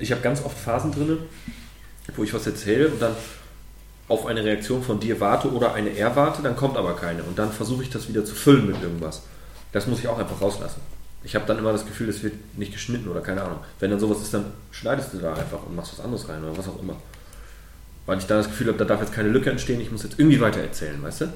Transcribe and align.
Ich 0.00 0.12
habe 0.12 0.22
ganz 0.22 0.44
oft 0.44 0.58
Phasen 0.58 0.92
drin, 0.92 1.18
wo 2.16 2.24
ich 2.24 2.34
was 2.34 2.46
erzähle 2.46 2.88
und 2.88 3.00
dann 3.00 3.14
auf 4.08 4.26
eine 4.26 4.42
Reaktion 4.42 4.82
von 4.82 4.98
dir 4.98 5.20
warte 5.20 5.52
oder 5.52 5.74
eine 5.74 5.96
erwarte, 5.96 6.42
dann 6.42 6.56
kommt 6.56 6.76
aber 6.76 6.96
keine. 6.96 7.22
Und 7.22 7.38
dann 7.38 7.52
versuche 7.52 7.82
ich 7.82 7.90
das 7.90 8.08
wieder 8.08 8.24
zu 8.24 8.34
füllen 8.34 8.66
mit 8.66 8.82
irgendwas. 8.82 9.22
Das 9.72 9.86
muss 9.86 10.00
ich 10.00 10.08
auch 10.08 10.18
einfach 10.18 10.40
rauslassen. 10.40 10.80
Ich 11.22 11.34
habe 11.34 11.46
dann 11.46 11.58
immer 11.58 11.72
das 11.72 11.86
Gefühl, 11.86 12.08
es 12.08 12.22
wird 12.22 12.34
nicht 12.58 12.72
geschnitten 12.72 13.08
oder 13.08 13.20
keine 13.20 13.42
Ahnung. 13.42 13.60
Wenn 13.78 13.90
dann 13.90 14.00
sowas 14.00 14.20
ist, 14.22 14.34
dann 14.34 14.46
schneidest 14.72 15.12
du 15.12 15.18
da 15.18 15.34
einfach 15.34 15.64
und 15.64 15.76
machst 15.76 15.92
was 15.92 16.04
anderes 16.04 16.28
rein 16.28 16.42
oder 16.42 16.56
was 16.56 16.66
auch 16.66 16.80
immer. 16.80 16.96
Weil 18.06 18.18
ich 18.18 18.26
dann 18.26 18.38
das 18.38 18.48
Gefühl 18.48 18.68
habe, 18.68 18.78
da 18.78 18.84
darf 18.84 19.00
jetzt 19.00 19.12
keine 19.12 19.28
Lücke 19.28 19.50
entstehen, 19.50 19.80
ich 19.80 19.92
muss 19.92 20.02
jetzt 20.02 20.18
irgendwie 20.18 20.40
weiter 20.40 20.60
erzählen, 20.60 21.00
weißt 21.00 21.20
du? 21.20 21.32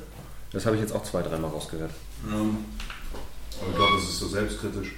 Das 0.52 0.66
habe 0.66 0.76
ich 0.76 0.82
jetzt 0.82 0.92
auch 0.92 1.04
zwei, 1.04 1.22
dreimal 1.22 1.50
rausgehört. 1.50 1.90
Ja. 2.28 2.36
Aber 2.36 3.70
ich 3.70 3.76
glaube, 3.76 3.92
das 4.00 4.04
ist 4.04 4.18
so 4.18 4.26
selbstkritisch. 4.26 4.92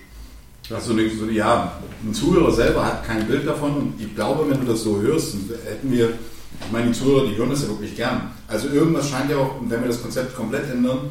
Also, 0.70 0.94
so, 0.94 1.26
ja, 1.30 1.80
ein 2.04 2.12
Zuhörer 2.12 2.50
selber 2.50 2.84
hat 2.84 3.06
kein 3.06 3.26
Bild 3.26 3.46
davon 3.46 3.74
und 3.74 3.94
ich 3.98 4.14
glaube, 4.14 4.50
wenn 4.50 4.60
du 4.60 4.66
das 4.66 4.82
so 4.82 5.00
hörst, 5.00 5.36
hätten 5.64 5.92
wir, 5.92 6.08
ich 6.08 6.72
meine, 6.72 6.86
die 6.86 6.92
Zuhörer, 6.92 7.26
die 7.26 7.36
hören 7.36 7.50
das 7.50 7.62
ja 7.62 7.68
wirklich 7.68 7.94
gern. 7.94 8.32
Also 8.48 8.68
irgendwas 8.68 9.08
scheint 9.08 9.30
ja 9.30 9.36
auch, 9.36 9.56
wenn 9.60 9.80
wir 9.80 9.88
das 9.88 10.02
Konzept 10.02 10.34
komplett 10.34 10.70
ändern, 10.70 11.10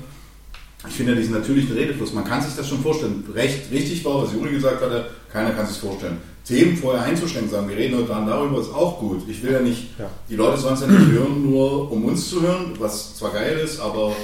ich 0.87 0.93
finde 0.93 1.13
ja 1.13 1.17
diesen 1.17 1.33
natürlichen 1.33 1.75
Redefluss, 1.75 2.13
man 2.13 2.25
kann 2.25 2.41
sich 2.41 2.55
das 2.55 2.67
schon 2.67 2.81
vorstellen. 2.81 3.23
Recht 3.33 3.71
richtig 3.71 4.03
war, 4.05 4.23
was 4.23 4.33
Juri 4.33 4.51
gesagt 4.51 4.81
hatte, 4.81 5.09
keiner 5.31 5.51
kann 5.51 5.65
sich 5.65 5.77
vorstellen. 5.77 6.17
Themen 6.45 6.77
vorher 6.77 7.03
einzustellen, 7.03 7.49
sagen, 7.49 7.67
wir 7.67 7.75
reden 7.75 7.97
heute 7.97 8.13
Abend 8.13 8.29
darüber, 8.29 8.61
ist 8.61 8.71
auch 8.71 8.99
gut. 8.99 9.27
Ich 9.27 9.41
will 9.41 9.53
ja 9.53 9.61
nicht, 9.61 9.97
ja. 9.97 10.07
die 10.29 10.35
Leute 10.35 10.59
sollen 10.59 10.75
es 10.75 10.81
ja 10.81 10.87
nicht 10.87 11.11
hören, 11.11 11.49
nur 11.49 11.91
um 11.91 12.05
uns 12.05 12.29
zu 12.29 12.41
hören, 12.41 12.73
was 12.77 13.15
zwar 13.17 13.31
geil 13.31 13.59
ist, 13.63 13.79
aber 13.79 14.15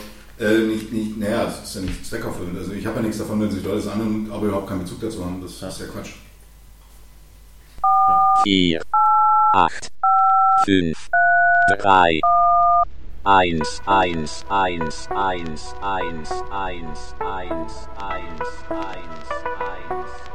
äh, 0.41 0.59
nicht, 0.59 0.91
nicht, 0.91 1.18
naja, 1.18 1.45
das 1.45 1.63
ist 1.63 1.76
ja 1.76 1.81
nicht 1.81 2.05
zweckerfüllend. 2.05 2.58
Also 2.58 2.73
ich 2.73 2.86
habe 2.86 2.98
ja 2.98 3.02
nichts 3.04 3.20
davon, 3.20 3.41
wenn 3.41 3.52
sich 3.52 3.63
Leute 3.63 3.77
es 3.77 3.88
anhören, 3.88 4.30
aber 4.32 4.48
überhaupt 4.48 4.68
keinen 4.68 4.82
Bezug 4.82 4.99
dazu 5.02 5.23
haben. 5.23 5.41
Das 5.41 5.52
ist 5.52 5.62
ja 5.62 5.86
Quatsch. 5.88 6.13
4, 8.44 8.82
8, 9.54 9.91
5, 10.66 11.09
3, 11.77 12.22
1, 13.24 13.82
1, 13.85 14.46
1, 14.49 15.07
1, 15.07 15.07
1, 15.10 15.76
1, 15.82 16.43
1, 16.49 16.49
1, 16.49 17.18
1, 17.20 17.87
1. 19.90 20.30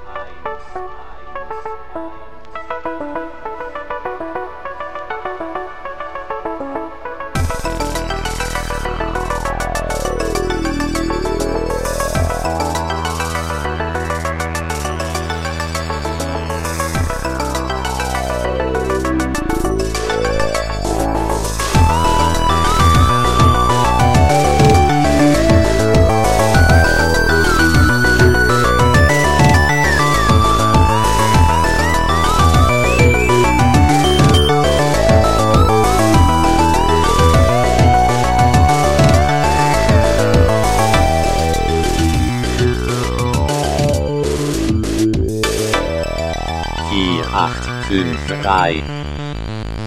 3, 48.28 48.82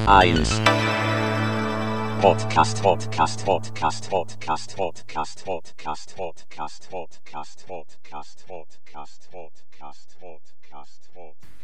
1. 0.08 0.62
Podcast, 2.22 2.82
Podcast, 2.82 3.44
Podcast, 3.44 4.10
Podcast, 4.10 4.10
Podcast, 4.10 5.46
Podcast, 5.46 5.46
Podcast, 5.46 6.16
Podcast, 6.16 6.88
Podcast, 6.88 7.68
Podcast, 7.68 8.48
Podcast, 8.48 9.28
Podcast, 9.30 10.18
Podcast. 10.22 11.10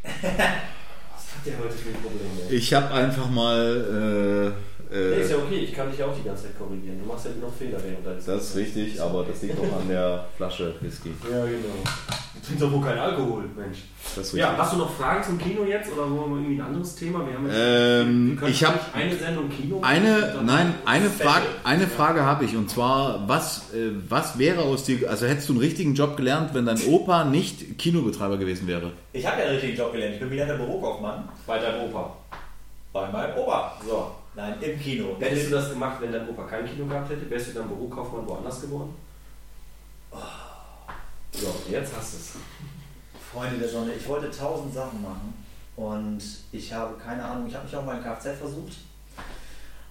Was 0.03 1.35
hat 1.37 1.45
der 1.45 1.59
heute 1.59 1.75
für 1.75 1.89
ein 1.89 1.95
Problem? 1.95 2.29
Ich 2.49 2.73
habe 2.73 2.93
einfach 2.93 3.29
mal. 3.29 4.53
Äh, 4.91 4.93
äh, 4.93 5.15
nee, 5.15 5.21
ist 5.21 5.31
ja 5.31 5.37
okay, 5.37 5.59
ich 5.59 5.73
kann 5.73 5.89
dich 5.89 6.03
auch 6.03 6.13
die 6.13 6.23
ganze 6.23 6.43
Zeit 6.43 6.57
korrigieren. 6.59 6.99
Du 6.99 7.05
machst 7.05 7.25
ja 7.25 7.31
noch 7.39 7.53
Fehler 7.53 7.79
während 7.81 8.05
deines. 8.05 8.25
Das 8.25 8.49
ist 8.49 8.55
richtig, 8.57 9.01
aber 9.01 9.23
das 9.23 9.41
liegt 9.41 9.57
doch 9.57 9.79
an 9.79 9.87
der 9.87 10.25
Flasche 10.35 10.75
Whisky. 10.81 11.13
Ja, 11.23 11.45
genau. 11.45 11.83
Du 12.33 12.45
trinkst 12.45 12.61
doch 12.61 12.71
wohl 12.73 12.83
keinen 12.83 12.99
Alkohol, 12.99 13.45
Mensch. 13.55 13.79
Ja, 14.33 14.57
hast 14.57 14.73
du 14.73 14.77
noch 14.77 14.93
Fragen 14.95 15.23
zum 15.23 15.37
Kino 15.37 15.63
jetzt 15.63 15.91
oder 15.91 16.09
wollen 16.09 16.31
wir 16.31 16.37
irgendwie 16.37 16.61
ein 16.61 16.67
anderes 16.67 16.95
Thema? 16.95 17.25
Wir 17.27 17.35
haben 17.35 17.45
jetzt, 17.47 17.55
ähm, 17.57 18.37
wir 18.39 18.47
ich 18.47 18.63
habe 18.63 18.79
eine 18.93 19.15
Sendung 19.15 19.49
Kino. 19.49 19.79
Eine, 19.81 20.35
nein, 20.43 20.73
eine 20.85 21.09
Frage, 21.09 21.45
eine 21.63 21.87
Frage 21.87 22.23
habe 22.23 22.45
ich 22.45 22.55
und 22.55 22.69
zwar, 22.69 23.27
was, 23.27 23.73
äh, 23.73 23.91
was 24.07 24.37
wäre 24.37 24.61
aus 24.61 24.83
dir, 24.83 25.09
also 25.09 25.25
hättest 25.25 25.49
du 25.49 25.53
einen 25.53 25.61
richtigen 25.61 25.93
Job 25.95 26.17
gelernt, 26.17 26.53
wenn 26.53 26.65
dein 26.65 26.81
Opa 26.87 27.25
nicht 27.25 27.77
Kinobetreiber 27.77 28.37
gewesen 28.37 28.67
wäre? 28.67 28.91
Ich 29.13 29.25
habe 29.25 29.39
ja 29.39 29.45
einen 29.45 29.55
richtigen 29.55 29.77
Job 29.77 29.91
gelernt. 29.91 30.15
Ich 30.15 30.19
bin 30.19 30.29
gelernter 30.29 30.55
Bürokaufmann. 30.57 31.27
Bei 31.45 31.59
deinem 31.59 31.89
Opa. 31.89 32.15
Bei 32.93 33.11
meinem 33.11 33.37
Opa. 33.37 33.79
So. 33.85 34.11
Nein, 34.35 34.55
im 34.61 34.79
Kino. 34.79 35.15
Hättest 35.19 35.47
du 35.47 35.55
das 35.55 35.69
gemacht, 35.69 35.97
wenn 36.01 36.11
dein 36.11 36.27
Opa 36.27 36.43
kein 36.43 36.65
Kino 36.65 36.85
gehabt 36.85 37.09
hätte? 37.09 37.29
Wärst 37.29 37.49
du 37.49 37.53
dann 37.53 37.67
Bürokaufmann 37.67 38.27
woanders 38.27 38.61
geworden? 38.61 38.93
Oh. 40.11 40.17
So, 41.31 41.53
jetzt 41.69 41.93
hast 41.95 42.13
du 42.13 42.17
es. 42.17 42.33
Freunde 43.35 43.57
der 43.57 43.67
Sonne, 43.67 43.91
ich 43.97 44.07
wollte 44.07 44.31
tausend 44.31 44.73
Sachen 44.73 45.01
machen 45.01 45.33
und 45.75 46.21
ich 46.53 46.71
habe 46.71 46.95
keine 46.97 47.23
Ahnung, 47.23 47.47
ich 47.47 47.53
habe 47.53 47.65
mich 47.65 47.75
auch 47.75 47.85
mal 47.85 47.97
in 47.97 48.03
Kfz 48.03 48.39
versucht. 48.39 48.77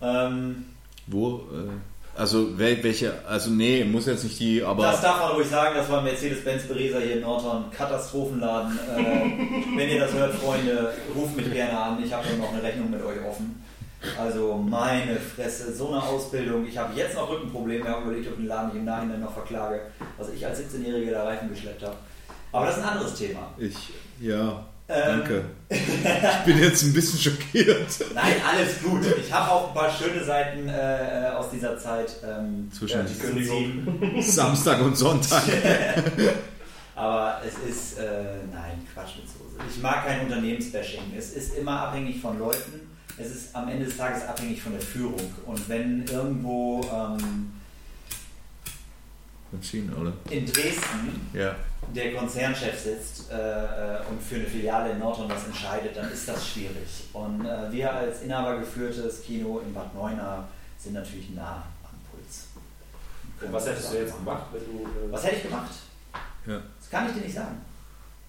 Ähm, 0.00 0.64
Wo? 1.06 1.42
Äh, 1.52 2.16
also 2.16 2.56
welche, 2.58 3.12
also 3.28 3.50
nee, 3.50 3.84
muss 3.84 4.06
jetzt 4.06 4.24
nicht 4.24 4.38
die, 4.38 4.62
aber... 4.62 4.84
Das 4.84 5.02
darf 5.02 5.20
man 5.20 5.32
ruhig 5.32 5.48
sagen, 5.48 5.74
das 5.76 5.90
war 5.90 6.00
Mercedes-Benz 6.00 6.68
Beresa 6.68 6.98
hier 7.00 7.16
in 7.16 7.20
Nordhorn, 7.20 7.64
Katastrophenladen. 7.70 8.78
Äh, 8.78 9.76
wenn 9.76 9.88
ihr 9.90 10.00
das 10.00 10.12
hört, 10.12 10.34
Freunde, 10.36 10.94
ruft 11.14 11.36
mich 11.36 11.52
gerne 11.52 11.78
an, 11.78 12.02
ich 12.02 12.12
habe 12.12 12.24
noch 12.38 12.52
eine 12.52 12.62
Rechnung 12.62 12.90
mit 12.90 13.02
euch 13.02 13.18
offen. 13.28 13.62
Also 14.18 14.54
meine 14.54 15.16
Fresse, 15.16 15.74
so 15.74 15.88
eine 15.88 16.02
Ausbildung. 16.02 16.66
Ich 16.66 16.78
habe 16.78 16.94
jetzt 16.94 17.14
noch 17.14 17.28
Rückenprobleme, 17.28 17.84
ich 17.84 17.90
habe 17.90 18.02
überlegt, 18.04 18.26
ob 18.28 18.34
ich 18.34 18.38
den 18.38 18.46
Laden 18.46 18.68
nicht 18.68 18.76
im 18.76 18.84
Nachhinein 18.84 19.20
noch 19.20 19.32
verklage, 19.32 19.80
was 20.16 20.28
ich 20.28 20.46
als 20.46 20.60
17-Jähriger 20.60 21.12
da 21.12 21.24
Reifen 21.24 21.48
geschleppt 21.48 21.82
habe. 21.82 21.96
Aber 22.54 22.66
das 22.66 22.76
ist 22.76 22.82
ein 22.84 22.88
anderes 22.88 23.14
Thema. 23.14 23.52
Ich, 23.58 23.74
ja, 24.20 24.64
ähm, 24.86 25.02
danke. 25.06 25.44
ich 25.68 26.44
bin 26.46 26.58
jetzt 26.58 26.84
ein 26.84 26.92
bisschen 26.92 27.18
schockiert. 27.18 27.88
Nein, 28.14 28.34
alles 28.48 28.80
gut. 28.80 29.04
Ich 29.18 29.32
habe 29.32 29.50
auch 29.50 29.68
ein 29.68 29.74
paar 29.74 29.90
schöne 29.90 30.22
Seiten 30.22 30.68
äh, 30.68 31.32
aus 31.36 31.50
dieser 31.50 31.76
Zeit. 31.76 32.14
Ähm, 32.24 32.70
Zwischen 32.70 33.00
äh, 33.00 33.08
die 33.08 33.18
Kündigung. 33.18 34.22
Samstag 34.22 34.80
und 34.82 34.96
Sonntag. 34.96 35.42
Aber 36.94 37.40
es 37.44 37.68
ist, 37.68 37.98
äh, 37.98 38.04
nein, 38.52 38.86
Quatsch 38.94 39.16
mit 39.16 39.26
Soße. 39.26 39.56
Ich 39.68 39.82
mag 39.82 40.06
kein 40.06 40.20
Unternehmensbashing. 40.20 41.12
Es 41.18 41.32
ist 41.32 41.56
immer 41.56 41.88
abhängig 41.88 42.20
von 42.20 42.38
Leuten. 42.38 42.88
Es 43.18 43.34
ist 43.34 43.56
am 43.56 43.68
Ende 43.68 43.86
des 43.86 43.96
Tages 43.96 44.24
abhängig 44.28 44.62
von 44.62 44.72
der 44.72 44.80
Führung. 44.80 45.34
Und 45.44 45.68
wenn 45.68 46.06
irgendwo 46.06 46.82
ähm, 46.82 47.52
in 50.30 50.46
Dresden 50.46 51.30
ja 51.32 51.54
der 51.92 52.14
Konzernchef 52.14 52.78
sitzt 52.78 53.30
äh, 53.30 53.34
äh, 53.34 54.00
und 54.08 54.22
für 54.22 54.36
eine 54.36 54.46
Filiale 54.46 54.92
in 54.92 54.98
Nordhorn 54.98 55.28
was 55.28 55.46
entscheidet, 55.46 55.96
dann 55.96 56.10
ist 56.10 56.28
das 56.28 56.48
schwierig. 56.48 57.08
Und 57.12 57.44
äh, 57.44 57.70
wir 57.70 57.92
als 57.92 58.22
inhabergeführtes 58.22 59.22
Kino 59.22 59.60
in 59.60 59.74
Bad 59.74 59.94
Neuenahr 59.94 60.48
sind 60.78 60.94
natürlich 60.94 61.30
nah 61.30 61.64
am 61.82 61.98
Puls. 62.10 62.48
Und 63.40 63.52
was 63.52 63.66
hättest 63.66 63.92
du 63.92 63.98
jetzt 63.98 64.16
gemacht, 64.16 64.44
wenn 64.52 64.64
du. 64.64 64.84
Äh 64.84 65.12
was 65.12 65.24
hätte 65.24 65.36
ich 65.36 65.42
gemacht? 65.42 65.70
Ja. 66.46 66.60
Das 66.80 66.90
kann 66.90 67.08
ich 67.08 67.14
dir 67.14 67.20
nicht 67.20 67.34
sagen. 67.34 67.60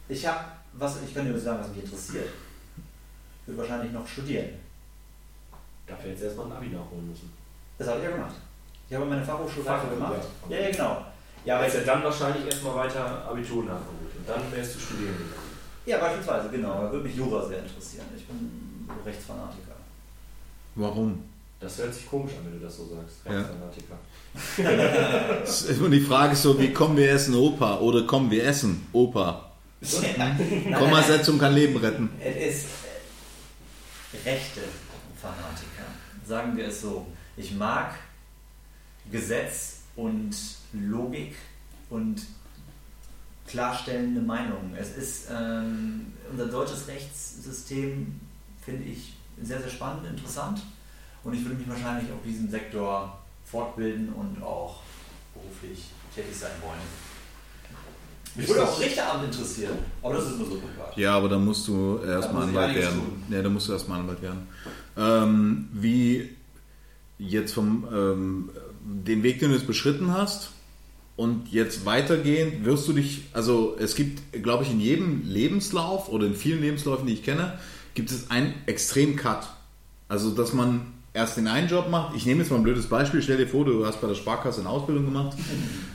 Ich 0.08 0.26
habe, 0.26 0.46
was, 0.74 0.98
ich 1.04 1.14
kann 1.14 1.26
dir 1.26 1.32
nur 1.32 1.40
sagen, 1.40 1.60
was 1.60 1.70
mich 1.70 1.84
interessiert. 1.84 2.30
Ich 3.42 3.48
würde 3.48 3.62
wahrscheinlich 3.62 3.92
noch 3.92 4.08
studieren. 4.08 4.50
Dafür 5.88 6.12
jetzt 6.12 6.24
erstmal 6.24 6.48
ein 6.48 6.54
Abi 6.54 6.68
nachholen 6.68 7.10
müssen. 7.10 7.32
Das 7.78 7.88
habe 7.88 8.00
ich 8.00 8.06
ja 8.06 8.12
gemacht. 8.12 8.36
Ich 8.88 8.96
habe 8.96 9.06
meine 9.06 9.24
Fachhochschulfach 9.24 9.90
gemacht. 9.90 10.22
Ja, 10.50 10.58
ja, 10.58 10.72
genau. 10.72 11.06
Ja, 11.46 11.58
aber 11.58 11.66
jetzt 11.68 11.88
dann 11.88 12.04
wahrscheinlich 12.04 12.46
erstmal 12.46 12.76
weiter 12.76 13.26
Abitur 13.30 13.64
nachgeholt 13.64 14.16
und 14.18 14.28
dann 14.28 14.42
wärst 14.52 14.76
du 14.76 14.80
studieren 14.80 15.14
gegangen. 15.14 15.46
Ja, 15.86 16.00
beispielsweise, 16.00 16.50
genau. 16.50 16.82
Da 16.82 16.92
würde 16.92 17.08
mich 17.08 17.16
Jura 17.16 17.46
sehr 17.48 17.60
interessieren. 17.60 18.08
Ich 18.18 18.26
bin 18.26 18.90
Rechtsfanatiker. 19.06 19.76
Warum? 20.74 21.24
Das 21.60 21.78
hört 21.78 21.94
sich 21.94 22.10
komisch 22.10 22.34
an, 22.34 22.46
wenn 22.46 22.60
du 22.60 22.66
das 22.66 22.76
so 22.76 22.88
sagst. 22.88 23.18
Rechtsfanatiker. 23.26 23.98
Ja. 24.58 25.40
das 25.40 25.62
ist 25.62 25.80
immer 25.80 25.88
die 25.88 26.02
Frage 26.02 26.36
so, 26.36 26.60
wie 26.60 26.74
kommen 26.74 26.98
wir 26.98 27.10
essen 27.10 27.36
Opa 27.36 27.78
oder 27.80 28.04
kommen 28.06 28.30
wir 28.30 28.46
essen 28.46 28.86
Opa? 28.92 29.52
Ja. 30.18 30.78
Kommasetzung 30.78 31.38
kann 31.40 31.54
Leben 31.54 31.78
retten. 31.78 32.10
Es 32.20 32.36
ist 32.36 32.66
äh, 34.26 34.30
rechte 34.30 34.62
Fanatiker, 35.22 35.86
sagen 36.28 36.58
wir 36.58 36.68
es 36.68 36.82
so. 36.82 37.06
Ich 37.38 37.54
mag 37.54 37.94
Gesetz 39.10 39.76
und 39.96 40.36
Logik 40.74 41.36
und 41.90 42.22
klarstellende 43.48 44.22
Meinungen. 44.22 44.76
Es 44.78 44.96
ist 44.98 45.28
ähm, 45.32 46.08
unser 46.32 46.48
deutsches 46.48 46.88
Rechtssystem, 46.88 48.20
finde 48.64 48.84
ich, 48.86 49.14
sehr, 49.42 49.60
sehr 49.60 49.70
spannend, 49.70 50.08
interessant. 50.08 50.62
Und 51.24 51.34
ich 51.34 51.44
würde 51.44 51.56
mich 51.58 51.68
wahrscheinlich 51.68 52.12
auf 52.12 52.20
diesem 52.26 52.50
Sektor 52.50 53.20
fortbilden 53.46 54.10
und 54.10 54.42
auch 54.44 54.82
beruflich 55.34 55.92
tätig 56.14 56.36
sein 56.36 56.52
wollen. 56.62 56.80
Mich 58.36 58.48
würde 58.50 58.64
auch 58.64 58.80
Richteramt 58.80 59.24
interessieren, 59.24 59.78
aber 60.02 60.16
das 60.16 60.26
ist 60.26 60.38
nur 60.38 60.48
so 60.48 60.56
privat. 60.56 60.98
Ja, 60.98 61.16
aber 61.16 61.30
dann 61.30 61.46
musst 61.46 61.68
du 61.68 62.00
erstmal 62.06 62.44
Anwalt 62.44 62.76
werden. 62.76 63.00
tun. 63.00 63.24
Ja, 63.30 63.42
dann 63.42 63.54
musst 63.54 63.70
du 63.70 63.74
erstmal 63.74 64.02
Anwalt 64.02 64.22
werden. 64.22 64.48
Ähm, 64.98 65.70
wie 65.72 66.36
jetzt 67.18 67.54
vom 67.54 67.88
ähm, 67.94 68.50
den 68.86 69.24
Weg, 69.24 69.40
den 69.40 69.50
du 69.50 69.56
jetzt 69.56 69.68
beschritten 69.68 70.14
hast 70.14 70.52
und 71.16 71.52
jetzt 71.52 71.86
weitergehend, 71.86 72.66
wirst 72.66 72.88
du 72.88 72.94
dich, 72.94 73.24
also 73.34 73.76
es 73.80 73.96
gibt, 73.96 74.44
glaube 74.44 74.64
ich, 74.64 74.72
in 74.72 74.80
jedem 74.80 75.24
Lebenslauf 75.26 76.10
oder 76.10 76.28
in 76.28 76.36
vielen 76.36 76.62
Lebensläufen, 76.62 77.08
die 77.08 77.14
ich 77.14 77.24
kenne, 77.24 77.58
gibt 77.96 78.12
es 78.12 78.30
einen 78.30 78.54
extremen 78.68 79.16
Cut. 79.16 79.48
Also, 80.08 80.32
dass 80.32 80.54
man 80.54 80.82
erst 81.14 81.38
den 81.38 81.48
einen 81.48 81.68
Job 81.68 81.90
macht. 81.90 82.16
Ich 82.16 82.26
nehme 82.26 82.42
jetzt 82.42 82.52
mal 82.52 82.58
ein 82.58 82.64
blödes 82.64 82.88
Beispiel. 82.88 83.22
Stell 83.22 83.38
dir 83.38 83.48
vor, 83.48 83.66
du 83.66 83.86
hast 83.86 84.02
bei 84.02 84.08
der 84.08 84.16
Sparkasse 84.16 84.60
eine 84.60 84.70
Ausbildung 84.70 85.06
gemacht 85.06 85.38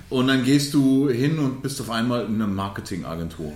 und 0.09 0.27
dann 0.27 0.45
gehst 0.45 0.75
du 0.75 1.09
hin 1.11 1.39
und 1.39 1.63
bist 1.63 1.81
auf 1.81 1.91
einmal 1.91 2.25
in 2.25 2.37
einer 2.37 2.47
Marketingagentur. 2.47 3.53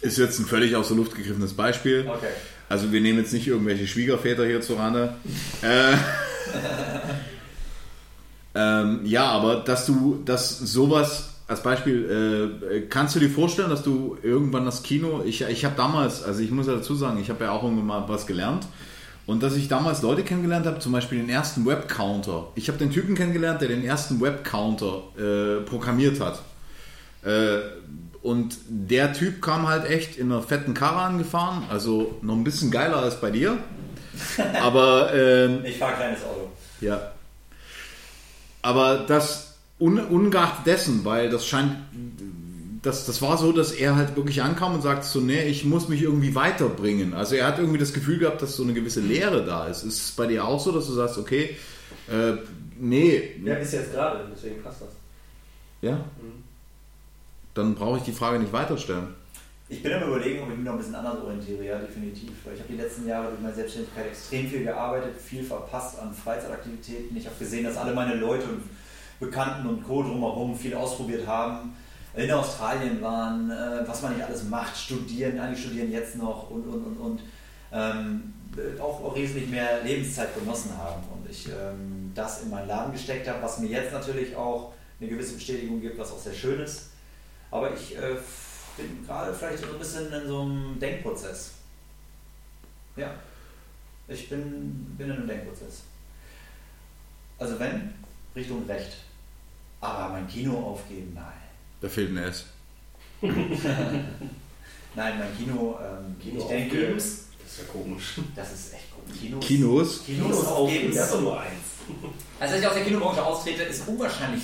Ist 0.00 0.18
jetzt 0.18 0.40
ein 0.40 0.46
völlig 0.46 0.74
aus 0.74 0.88
der 0.88 0.96
Luft 0.96 1.14
gegriffenes 1.14 1.52
Beispiel. 1.52 2.06
Okay. 2.08 2.26
Also 2.68 2.90
wir 2.90 3.02
nehmen 3.02 3.18
jetzt 3.18 3.34
nicht 3.34 3.46
irgendwelche 3.46 3.86
Schwiegerväter 3.86 4.46
hier 4.46 4.62
zu 4.62 4.74
Rande. 4.74 5.14
Äh, 5.60 5.92
ähm, 8.54 9.00
ja, 9.04 9.26
aber 9.26 9.56
dass 9.56 9.86
du, 9.86 10.22
dass 10.24 10.58
sowas 10.58 11.30
als 11.48 11.62
Beispiel, 11.62 12.58
äh, 12.70 12.80
kannst 12.88 13.14
du 13.14 13.20
dir 13.20 13.28
vorstellen, 13.30 13.70
dass 13.70 13.82
du 13.82 14.16
irgendwann 14.22 14.64
das 14.64 14.82
Kino, 14.82 15.22
ich, 15.24 15.42
ich 15.42 15.64
habe 15.64 15.74
damals, 15.76 16.22
also 16.22 16.40
ich 16.40 16.50
muss 16.50 16.66
ja 16.66 16.74
dazu 16.74 16.94
sagen, 16.94 17.18
ich 17.20 17.30
habe 17.30 17.44
ja 17.44 17.52
auch 17.52 17.62
irgendwann 17.62 17.86
mal 17.86 18.04
was 18.08 18.26
gelernt 18.26 18.66
und 19.26 19.42
dass 19.42 19.54
ich 19.56 19.68
damals 19.68 20.02
Leute 20.02 20.22
kennengelernt 20.22 20.66
habe, 20.66 20.78
zum 20.78 20.92
Beispiel 20.92 21.18
den 21.18 21.28
ersten 21.28 21.64
Webcounter. 21.66 22.48
Ich 22.54 22.68
habe 22.68 22.78
den 22.78 22.90
Typen 22.90 23.14
kennengelernt, 23.14 23.60
der 23.60 23.68
den 23.68 23.84
ersten 23.84 24.20
Webcounter 24.20 25.02
äh, 25.18 25.60
programmiert 25.62 26.20
hat. 26.20 26.40
Äh, 27.24 27.60
und 28.22 28.56
der 28.68 29.12
Typ 29.12 29.42
kam 29.42 29.66
halt 29.68 29.84
echt 29.88 30.16
in 30.16 30.30
einer 30.30 30.42
fetten 30.42 30.74
Karre 30.74 31.00
angefahren, 31.00 31.64
also 31.70 32.18
noch 32.22 32.34
ein 32.34 32.44
bisschen 32.44 32.70
geiler 32.70 32.98
als 32.98 33.20
bei 33.20 33.30
dir. 33.30 33.58
Aber 34.62 35.12
ähm, 35.14 35.64
Ich 35.64 35.78
fahre 35.78 35.94
kleines 35.94 36.20
Auto. 36.20 36.50
ja. 36.80 37.12
Aber 38.62 38.98
das 38.98 39.54
un, 39.78 39.98
ungeachtet 39.98 40.66
dessen, 40.66 41.04
weil 41.04 41.30
das 41.30 41.46
scheint, 41.46 41.76
das, 42.82 43.06
das 43.06 43.22
war 43.22 43.36
so, 43.38 43.52
dass 43.52 43.72
er 43.72 43.96
halt 43.96 44.16
wirklich 44.16 44.42
ankam 44.42 44.74
und 44.74 44.82
sagte 44.82 45.06
so, 45.06 45.20
nee, 45.20 45.42
ich 45.44 45.64
muss 45.64 45.88
mich 45.88 46.02
irgendwie 46.02 46.34
weiterbringen. 46.34 47.14
Also 47.14 47.34
er 47.36 47.46
hat 47.46 47.58
irgendwie 47.58 47.78
das 47.78 47.92
Gefühl 47.92 48.18
gehabt, 48.18 48.42
dass 48.42 48.56
so 48.56 48.62
eine 48.64 48.74
gewisse 48.74 49.00
Leere 49.00 49.44
da 49.44 49.66
ist. 49.66 49.84
Ist 49.84 50.00
es 50.02 50.10
bei 50.12 50.26
dir 50.26 50.44
auch 50.44 50.60
so, 50.60 50.72
dass 50.72 50.86
du 50.86 50.92
sagst, 50.92 51.18
okay, 51.18 51.56
äh, 52.08 52.34
nee, 52.78 53.36
Ja, 53.44 53.54
ist 53.54 53.72
jetzt 53.72 53.92
gerade, 53.92 54.26
deswegen 54.34 54.62
passt 54.62 54.80
das. 54.82 54.88
ja, 55.80 56.04
dann 57.54 57.74
brauche 57.74 57.98
ich 57.98 58.04
die 58.04 58.12
Frage 58.12 58.38
nicht 58.38 58.52
weiterstellen. 58.52 59.14
Ich 59.72 59.82
bin 59.82 59.90
am 59.94 60.02
überlegen, 60.02 60.42
ob 60.42 60.50
ich 60.50 60.56
mich 60.56 60.66
noch 60.66 60.74
ein 60.74 60.78
bisschen 60.78 60.94
anders 60.94 61.22
orientiere, 61.22 61.64
ja, 61.64 61.78
definitiv. 61.78 62.30
Weil 62.44 62.52
ich 62.52 62.60
habe 62.60 62.70
die 62.74 62.78
letzten 62.78 63.08
Jahre 63.08 63.28
durch 63.28 63.40
meine 63.40 63.54
Selbstständigkeit 63.54 64.06
extrem 64.08 64.46
viel 64.46 64.64
gearbeitet, 64.64 65.18
viel 65.18 65.42
verpasst 65.42 65.98
an 65.98 66.12
Freizeitaktivitäten. 66.12 67.16
Ich 67.16 67.24
habe 67.24 67.36
gesehen, 67.38 67.64
dass 67.64 67.78
alle 67.78 67.94
meine 67.94 68.16
Leute 68.16 68.44
und 68.48 68.64
Bekannten 69.18 69.66
und 69.66 69.82
Co. 69.82 70.02
drumherum 70.02 70.54
viel 70.54 70.74
ausprobiert 70.74 71.26
haben, 71.26 71.74
in 72.14 72.30
Australien 72.30 73.00
waren, 73.00 73.50
äh, 73.50 73.88
was 73.88 74.02
man 74.02 74.12
nicht 74.12 74.22
alles 74.22 74.44
macht, 74.44 74.76
studieren, 74.76 75.40
einige 75.40 75.58
studieren 75.58 75.90
jetzt 75.90 76.16
noch 76.16 76.50
und, 76.50 76.66
und, 76.66 76.84
und, 76.84 76.96
und. 76.98 77.20
Ähm, 77.72 78.34
auch, 78.78 79.02
auch 79.02 79.16
wesentlich 79.16 79.48
mehr 79.48 79.82
Lebenszeit 79.82 80.38
genossen 80.38 80.76
haben 80.76 81.02
und 81.14 81.30
ich 81.30 81.48
ähm, 81.48 82.12
das 82.14 82.42
in 82.42 82.50
meinen 82.50 82.68
Laden 82.68 82.92
gesteckt 82.92 83.26
habe, 83.26 83.42
was 83.42 83.58
mir 83.58 83.68
jetzt 83.68 83.90
natürlich 83.90 84.36
auch 84.36 84.74
eine 85.00 85.08
gewisse 85.08 85.32
Bestätigung 85.36 85.80
gibt, 85.80 85.98
was 85.98 86.12
auch 86.12 86.18
sehr 86.18 86.34
schön 86.34 86.60
ist. 86.60 86.90
Aber 87.50 87.72
ich 87.72 87.96
äh, 87.96 88.16
bin 88.76 89.06
gerade 89.06 89.34
vielleicht 89.34 89.62
so 89.62 89.70
ein 89.72 89.78
bisschen 89.78 90.12
in 90.12 90.28
so 90.28 90.40
einem 90.42 90.78
Denkprozess. 90.78 91.52
Ja, 92.96 93.14
ich 94.08 94.28
bin, 94.28 94.94
bin 94.96 95.06
in 95.06 95.16
einem 95.16 95.28
Denkprozess. 95.28 95.82
Also 97.38 97.58
wenn, 97.58 97.94
Richtung 98.34 98.66
Recht. 98.66 98.98
Aber 99.80 100.10
mein 100.10 100.28
Kino 100.28 100.58
aufgeben, 100.58 101.12
nein. 101.14 101.32
Da 101.80 101.88
fehlt 101.88 102.10
ein 102.10 102.18
S. 102.18 102.46
Nein, 104.94 105.18
mein 105.18 105.36
Kino, 105.36 105.78
ähm, 105.80 106.16
Kino 106.20 106.40
ich 106.40 106.46
denke, 106.46 106.76
aufgeben? 106.76 106.96
Das 106.96 107.04
ist 107.04 107.58
ja 107.58 107.64
komisch. 107.72 108.20
das 108.36 108.52
ist 108.52 108.74
echt 108.74 108.94
gut. 108.94 109.14
Kinos, 109.18 109.46
Kinos? 109.46 110.04
Kinos 110.04 110.46
aufgeben. 110.46 110.94
das 110.94 111.06
ist 111.06 111.14
doch 111.14 111.20
nur 111.20 111.40
eins. 111.40 111.52
Also, 112.38 112.52
dass 112.52 112.60
ich 112.60 112.66
aus 112.66 112.74
der 112.74 112.84
Kinobranche 112.84 113.24
austrete, 113.24 113.62
ist 113.62 113.88
unwahrscheinlich. 113.88 114.42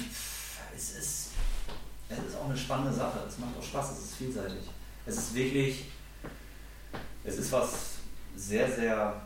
Es 0.75 0.91
ist, 0.91 1.29
es 2.09 2.19
ist 2.19 2.37
auch 2.37 2.38
eine 2.49 2.57
spannende 2.59 2.93
Sache. 2.93 3.21
Es 3.29 3.39
macht 3.39 3.57
auch 3.59 3.63
Spaß, 3.63 3.93
es 3.93 4.05
ist 4.05 4.15
vielseitig. 4.17 4.59
Es 5.07 5.17
ist 5.17 5.35
wirklich. 5.35 5.85
Es 7.25 7.39
ist 7.39 7.53
was 7.53 7.97
sehr, 8.37 8.71
sehr 8.71 9.21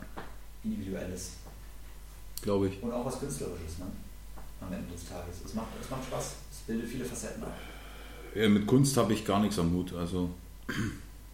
Individuelles. 0.63 1.33
Glaube 2.41 2.67
ich. 2.67 2.81
Und 2.81 2.91
auch 2.91 3.05
was 3.05 3.19
Künstlerisches, 3.19 3.79
ne? 3.79 3.85
Am 4.59 4.71
Ende 4.71 4.91
des 4.91 5.07
Tages. 5.07 5.35
Es 5.45 5.53
macht, 5.53 5.67
es 5.81 5.89
macht 5.89 6.03
Spaß. 6.05 6.33
Es 6.51 6.57
bildet 6.67 6.89
viele 6.89 7.05
Facetten 7.05 7.43
ab. 7.43 7.53
Ja, 8.35 8.49
mit 8.49 8.65
Kunst 8.65 8.95
habe 8.97 9.13
ich 9.13 9.25
gar 9.25 9.39
nichts 9.39 9.59
am 9.59 9.71
Hut. 9.73 9.93
Also. 9.93 10.29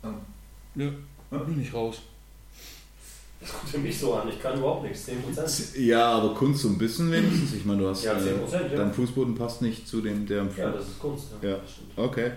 Ähm, 0.03 0.15
Ja, 0.75 1.37
bin 1.37 1.61
ich 1.61 1.73
raus. 1.73 2.01
Das 3.41 3.53
kommt 3.53 3.69
für 3.69 3.77
mich 3.77 3.97
so 3.97 4.13
an. 4.15 4.27
Ich 4.27 4.41
kann 4.41 4.57
überhaupt 4.57 4.83
nichts. 4.83 5.07
10%. 5.07 5.79
Ja, 5.79 6.11
aber 6.13 6.33
Kunst 6.33 6.61
so 6.63 6.67
ein 6.67 6.77
bisschen 6.77 7.09
wenigstens. 7.11 7.53
Ich 7.53 7.63
meine, 7.65 7.81
du 7.83 7.87
hast 7.89 8.03
Ja, 8.03 8.13
äh, 8.13 8.15
10%, 8.17 8.71
ja. 8.71 8.77
dein 8.77 8.93
Fußboden 8.93 9.33
passt 9.35 9.61
nicht 9.61 9.87
zu 9.87 10.01
dem, 10.01 10.25
der 10.27 10.41
im 10.41 10.49
Ja, 10.57 10.69
das 10.71 10.87
ist 10.89 10.99
Kunst. 10.99 11.27
Ja. 11.41 11.51
das 11.57 11.71
stimmt. 11.71 11.91
Okay. 11.97 12.31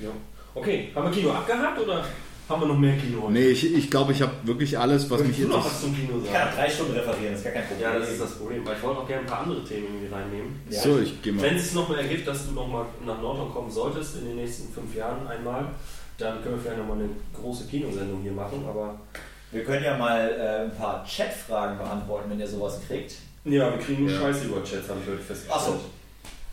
Ja. 0.00 0.08
Okay, 0.54 0.90
haben 0.94 1.04
wir 1.06 1.12
Kino 1.12 1.30
abgehakt 1.32 1.80
oder 1.80 2.04
haben 2.48 2.60
wir 2.62 2.66
noch 2.68 2.78
mehr 2.78 2.96
Kino 2.96 3.22
heute? 3.22 3.32
Nee, 3.32 3.48
ich 3.50 3.60
glaube, 3.62 3.78
ich, 3.78 3.90
glaub, 3.90 4.10
ich 4.10 4.20
habe 4.22 4.32
wirklich 4.42 4.76
alles, 4.78 5.08
was 5.08 5.20
mich 5.20 5.38
Willst 5.38 5.42
du 5.52 5.56
noch 5.56 5.64
was 5.64 5.84
interessiert. 5.84 6.08
zum 6.08 6.08
Kino 6.08 6.24
Ich 6.24 6.32
kann 6.32 6.40
sagen? 6.42 6.50
auch 6.50 6.56
drei 6.56 6.70
Stunden 6.70 6.92
referieren, 6.92 7.30
das 7.30 7.38
ist 7.38 7.44
gar 7.44 7.52
kein 7.54 7.66
Problem. 7.68 7.82
Ja, 7.92 7.98
das 7.98 8.10
ist 8.10 8.20
das 8.20 8.30
Problem. 8.32 8.66
Weil 8.66 8.76
ich 8.76 8.82
wollte 8.82 9.00
auch 9.00 9.06
gerne 9.06 9.20
ein 9.22 9.26
paar 9.26 9.40
andere 9.40 9.64
Themen 9.64 9.86
irgendwie 9.86 10.12
reinnehmen. 10.14 10.60
Ja. 10.68 10.80
So, 10.82 10.98
ich 10.98 11.22
gehe 11.22 11.32
mal. 11.32 11.42
Wenn 11.42 11.56
es 11.56 11.64
sich 11.64 11.74
nochmal 11.74 11.98
ergibt, 12.00 12.26
dass 12.26 12.46
du 12.46 12.52
nochmal 12.52 12.84
nach 13.06 13.22
Nordhorn 13.22 13.52
kommen 13.52 13.70
solltest 13.70 14.16
in 14.16 14.24
den 14.26 14.36
nächsten 14.36 14.70
fünf 14.74 14.94
Jahren 14.96 15.26
einmal, 15.28 15.68
dann 16.18 16.42
können 16.42 16.56
wir 16.56 16.60
vielleicht 16.62 16.78
nochmal 16.78 16.98
eine 16.98 17.08
große 17.32 17.66
Kinosendung 17.68 18.20
hier 18.22 18.32
machen. 18.32 18.64
Aber 18.68 19.00
Wir 19.52 19.64
können 19.64 19.84
ja 19.84 19.96
mal 19.96 20.28
äh, 20.30 20.64
ein 20.64 20.76
paar 20.76 21.04
Chatfragen 21.04 21.78
beantworten, 21.78 22.30
wenn 22.30 22.40
ihr 22.40 22.46
sowas 22.46 22.80
kriegt. 22.86 23.14
ja, 23.44 23.70
wir 23.70 23.78
kriegen 23.78 24.04
nur 24.04 24.14
Ja. 24.14 24.20
Scheiße 24.20 24.44
über 24.46 24.62
Chats, 24.62 24.88
habe 24.88 25.00
ich 25.04 25.10
heute 25.10 25.22
festgestellt. 25.22 25.56
Achso. 25.60 25.80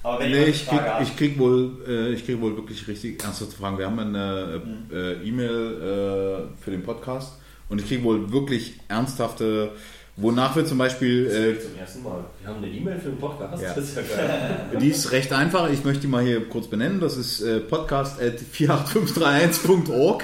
Aber 0.04 0.20
wenn 0.20 0.32
Nee, 0.32 0.38
ihr 0.42 0.48
ich 0.48 0.66
krieg, 0.68 0.80
eine 0.80 0.89
Frage 0.89 1.04
ich 1.04 1.18
krieg 1.18 1.39
wohl, 1.39 1.72
äh, 1.88 2.10
ich 2.13 2.25
krieg 2.25 2.39
wohl 2.42 2.56
wirklich 2.56 2.88
richtig 2.88 3.22
ernsthafte 3.24 3.56
Fragen. 3.56 3.77
Wir 3.77 3.86
haben 3.88 4.00
eine 4.00 4.62
äh, 4.92 5.13
E-Mail 5.27 6.50
äh, 6.51 6.63
für 6.63 6.72
den 6.72 6.84
Podcast 6.84 7.34
und 7.70 7.82
ich 7.82 7.88
kriege 7.88 8.04
wohl 8.04 8.32
wirklich 8.32 8.80
ernsthafte, 8.88 9.72
wonach 10.18 10.56
wir 10.56 10.66
zum 10.66 10.78
Beispiel, 10.78 11.26
ist 11.26 11.70
zum 11.70 11.80
ersten 11.80 12.04
Mal. 12.04 12.24
Wir 12.42 12.50
haben 12.50 12.64
eine 12.64 12.68
E-Mail 12.68 13.00
für 13.00 13.10
den 13.10 13.18
Podcast. 13.20 13.64
Ja. 13.64 13.74
Das 13.74 13.84
ist 13.86 13.96
ja 13.96 14.02
geil. 14.02 14.70
äh, 14.74 14.78
die 14.80 14.90
ist 14.90 15.12
recht 15.12 15.32
einfach. 15.32 15.70
Ich 15.70 15.86
möchte 15.86 16.02
die 16.02 16.08
mal 16.08 16.24
hier 16.24 16.48
kurz 16.50 16.68
benennen. 16.68 17.00
Das 17.00 17.16
ist 17.18 17.42
äh, 17.42 17.60
podcast.48531.org. 17.60 20.24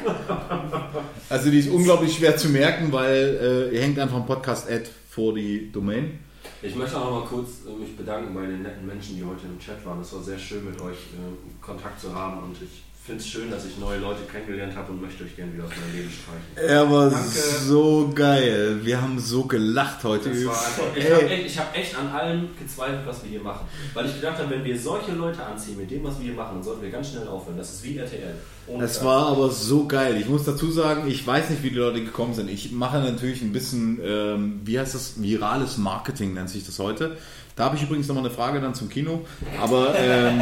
Also 1.30 1.50
die 1.50 1.60
ist 1.60 1.70
unglaublich 1.70 2.16
schwer 2.16 2.36
zu 2.38 2.50
merken, 2.50 2.92
weil 2.92 3.70
äh, 3.72 3.76
ihr 3.76 3.82
hängt 3.82 3.98
einfach 4.00 4.18
ein 4.18 4.26
Podcast-Ad 4.26 4.90
vor 5.10 5.34
die 5.34 5.72
Domain. 5.72 6.20
Ich 6.62 6.76
möchte 6.76 6.98
auch 6.98 7.06
noch 7.06 7.22
mal 7.22 7.28
kurz 7.28 7.50
äh, 7.68 7.72
mich 7.80 7.96
bedanken 7.96 8.34
bei 8.34 8.46
den 8.46 8.64
netten 8.64 8.86
Menschen, 8.88 9.16
die 9.16 9.24
heute 9.24 9.46
im 9.46 9.60
Chat 9.60 9.86
waren. 9.86 10.02
Es 10.02 10.12
war 10.14 10.24
sehr 10.24 10.40
schön, 10.40 10.66
mit 10.66 10.80
euch 10.82 10.96
äh, 10.96 11.62
Kontakt 11.62 12.00
zu 12.00 12.14
haben 12.16 12.42
und 12.44 12.56
ich 12.62 12.84
finde 13.04 13.22
es 13.22 13.28
schön, 13.28 13.52
dass 13.52 13.66
ich 13.66 13.78
neue 13.78 14.00
Leute 14.00 14.22
kennengelernt 14.32 14.78
habe 14.78 14.94
und 14.94 15.02
möchte 15.02 15.26
euch 15.26 15.36
gerne 15.36 15.54
wieder 15.54 15.66
aus 15.66 15.72
meinem 15.72 15.94
Leben 15.94 16.10
streichen. 16.10 16.70
Er 16.70 16.90
war 16.90 17.10
Danke. 17.10 17.28
so 17.28 18.10
geil. 18.16 18.80
Wir 18.82 19.02
haben 19.02 19.20
so 19.20 19.44
gelacht 19.44 20.06
heute. 20.06 20.30
Das 20.30 20.46
war 20.46 20.54
einfach, 20.54 20.96
ich 20.96 21.12
habe 21.12 21.30
echt, 21.30 21.46
ich 21.48 21.60
hab 21.60 21.78
echt 21.78 21.98
an 21.98 22.08
allem 22.08 22.50
gezweifelt, 22.58 23.06
was 23.06 23.22
wir 23.24 23.32
hier 23.32 23.42
machen. 23.42 23.68
Weil 23.94 24.06
ich 24.06 24.16
gedacht 24.16 24.38
habe, 24.38 24.52
wenn 24.52 24.64
wir 24.64 24.80
solche 24.80 25.12
Leute 25.12 25.44
anziehen 25.46 25.76
mit 25.78 25.92
dem, 25.92 26.02
was 26.06 26.18
wir 26.18 26.28
hier 26.28 26.34
machen, 26.34 26.56
dann 26.56 26.64
sollten 26.64 26.82
wir 26.82 26.92
ganz 26.92 27.10
schnell 27.10 27.28
aufhören. 27.28 27.58
Das 27.58 27.74
ist 27.74 27.84
wie 27.84 27.98
RTL. 27.98 28.36
Es 28.80 29.04
war 29.04 29.28
aber 29.28 29.50
so 29.52 29.86
geil. 29.86 30.16
Ich 30.18 30.30
muss 30.30 30.46
dazu 30.46 30.72
sagen, 30.72 31.10
ich 31.10 31.28
weiß 31.28 31.50
nicht, 31.50 31.62
wie 31.62 31.72
die 31.72 31.76
Leute 31.76 32.02
gekommen 32.02 32.34
sind. 32.34 32.50
Ich 32.50 32.72
mache 32.72 33.00
natürlich 33.00 33.42
ein 33.42 33.52
bisschen, 33.52 34.00
ähm, 34.02 34.62
wie 34.64 34.80
heißt 34.80 34.96
das, 34.96 35.22
virales 35.22 35.78
Marketing 35.78 36.36
nennt 36.36 36.50
sich 36.50 36.66
das 36.66 36.80
heute. 36.80 37.18
Da 37.58 37.66
habe 37.66 37.76
ich 37.76 37.84
übrigens 37.84 38.08
nochmal 38.08 38.24
eine 38.24 38.34
Frage 38.34 38.62
dann 38.62 38.74
zum 38.74 38.88
Kino. 38.88 39.26
Aber 39.62 39.94
ähm, 40.00 40.42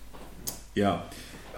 ja, 0.74 1.04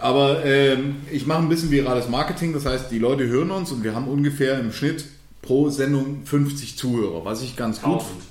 aber 0.00 0.44
ähm, 0.44 0.96
ich 1.10 1.26
mache 1.26 1.38
ein 1.40 1.48
bisschen 1.48 1.70
virales 1.70 2.08
Marketing. 2.08 2.52
Das 2.52 2.66
heißt, 2.66 2.90
die 2.90 2.98
Leute 2.98 3.26
hören 3.26 3.50
uns 3.50 3.72
und 3.72 3.84
wir 3.84 3.94
haben 3.94 4.08
ungefähr 4.08 4.58
im 4.58 4.72
Schnitt 4.72 5.04
pro 5.42 5.68
Sendung 5.70 6.24
50 6.24 6.76
Zuhörer, 6.78 7.24
was 7.24 7.42
ich 7.42 7.56
ganz 7.56 7.80
gut 7.82 8.02
1000, 8.02 8.22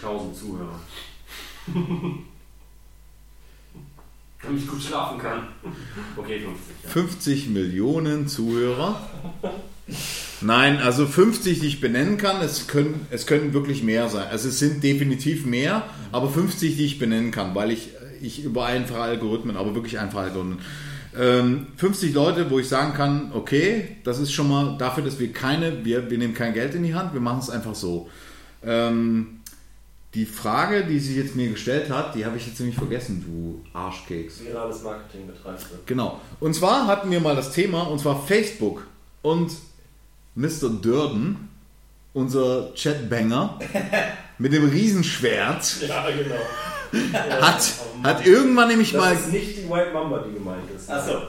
50.000 0.00 0.34
Zuhörer. 0.34 0.80
Damit 4.42 4.62
ich 4.62 4.68
gut 4.68 4.82
schlafen 4.82 5.18
kann. 5.18 5.48
Okay, 6.16 6.40
50. 6.40 6.48
Ja. 6.84 6.90
50 6.90 7.48
Millionen 7.48 8.28
Zuhörer. 8.28 9.00
Nein, 10.40 10.78
also 10.78 11.06
50, 11.06 11.60
die 11.60 11.66
ich 11.66 11.80
benennen 11.80 12.18
kann, 12.18 12.40
es 12.40 12.68
können, 12.68 13.06
es 13.10 13.26
können 13.26 13.52
wirklich 13.52 13.82
mehr 13.82 14.08
sein. 14.08 14.28
Also 14.30 14.48
es 14.48 14.58
sind 14.58 14.84
definitiv 14.84 15.44
mehr, 15.44 15.88
aber 16.12 16.28
50, 16.28 16.76
die 16.76 16.84
ich 16.84 16.98
benennen 16.98 17.32
kann, 17.32 17.54
weil 17.54 17.72
ich, 17.72 17.90
ich 18.20 18.44
über 18.44 18.66
einfache 18.66 19.00
Algorithmen, 19.00 19.56
aber 19.56 19.74
wirklich 19.74 19.98
einfache 19.98 20.24
Algorithmen. 20.24 20.60
Ähm, 21.16 21.68
50 21.76 22.12
Leute, 22.14 22.50
wo 22.50 22.58
ich 22.58 22.68
sagen 22.68 22.92
kann, 22.94 23.30
okay, 23.32 23.96
das 24.04 24.18
ist 24.18 24.32
schon 24.32 24.48
mal 24.48 24.76
dafür, 24.78 25.04
dass 25.04 25.18
wir 25.18 25.32
keine, 25.32 25.84
wir, 25.84 26.10
wir 26.10 26.18
nehmen 26.18 26.34
kein 26.34 26.54
Geld 26.54 26.74
in 26.74 26.82
die 26.82 26.94
Hand, 26.94 27.14
wir 27.14 27.20
machen 27.20 27.40
es 27.40 27.50
einfach 27.50 27.74
so. 27.74 28.08
Ähm, 28.64 29.40
die 30.14 30.24
Frage, 30.24 30.84
die 30.84 30.98
sie 30.98 31.16
jetzt 31.16 31.36
mir 31.36 31.50
gestellt 31.50 31.90
hat, 31.90 32.14
die 32.14 32.24
habe 32.24 32.36
ich 32.36 32.46
jetzt 32.46 32.58
nämlich 32.60 32.76
vergessen, 32.76 33.22
du 33.24 33.62
Arschkeks. 33.78 34.44
Virales 34.44 34.82
Marketing 34.82 35.26
betreibst 35.26 35.66
du. 35.70 35.76
Genau. 35.86 36.20
Und 36.40 36.54
zwar 36.54 36.86
hatten 36.86 37.10
wir 37.10 37.20
mal 37.20 37.36
das 37.36 37.52
Thema, 37.52 37.82
und 37.82 38.00
zwar 38.00 38.24
Facebook. 38.26 38.86
Und 39.22 39.52
Mr. 40.34 40.70
Durden, 40.80 41.50
unser 42.14 42.72
Chatbanger, 42.74 43.58
mit 44.38 44.52
dem 44.52 44.68
Riesenschwert, 44.68 45.82
Ja, 45.86 46.08
genau. 46.10 46.36
Hat, 47.40 47.72
hat 48.02 48.26
irgendwann 48.26 48.68
nämlich 48.68 48.94
mal. 48.94 49.14
Das 49.14 49.26
ist 49.26 49.32
nicht 49.32 49.56
die 49.58 49.68
White 49.68 49.92
Mamba, 49.92 50.24
die 50.28 50.34
gemeint 50.34 50.70
ist. 50.74 50.90
Achso. 50.90 51.22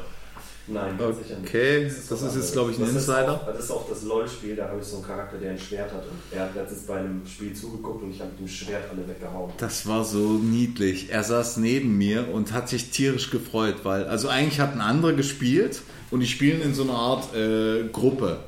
Nein, 0.72 0.98
ganz 0.98 1.18
sicher 1.18 1.40
nicht. 1.40 1.50
Okay, 1.50 1.86
das 1.86 2.12
was 2.12 2.22
ist 2.22 2.36
jetzt, 2.36 2.54
glaube 2.54 2.72
ich, 2.72 2.78
ein 2.78 2.82
Das 2.82 2.90
ist 2.90 2.96
Insider. 2.96 3.34
Auch, 3.34 3.46
das 3.48 3.60
ist 3.60 3.72
auch 3.72 3.90
das 3.90 4.04
LOL-Spiel, 4.04 4.56
da 4.56 4.70
habe 4.70 4.80
ich 4.80 4.86
so 4.86 4.98
einen 4.98 5.06
Charakter, 5.06 5.38
der 5.38 5.52
ein 5.52 5.60
Schwert 5.60 5.92
hat. 5.92 6.04
Und 6.04 6.20
er 6.32 6.44
hat 6.44 6.56
letztens 6.56 6.82
bei 6.84 6.98
einem 7.00 7.26
Spiel 7.26 7.54
zugeguckt 7.54 8.04
und 8.04 8.12
ich 8.12 8.20
habe 8.20 8.30
mit 8.32 8.42
dem 8.42 8.48
Schwert 8.48 8.84
alle 8.92 9.08
weggehauen. 9.08 9.52
Das 9.58 9.88
war 9.88 10.04
so 10.04 10.18
niedlich. 10.38 11.10
Er 11.12 11.24
saß 11.24 11.58
neben 11.58 11.98
mir 11.98 12.28
und 12.32 12.54
hat 12.54 12.70
sich 12.70 12.92
tierisch 12.92 13.32
gefreut, 13.32 13.78
weil, 13.84 14.06
also 14.06 14.28
eigentlich 14.30 14.60
hatten 14.60 14.80
andere 14.80 15.16
gespielt 15.16 15.82
und 16.12 16.20
die 16.20 16.28
spielen 16.28 16.62
in 16.62 16.74
so 16.76 16.84
einer 16.84 16.94
Art 16.94 17.36
äh, 17.36 17.88
Gruppe. 17.92 18.40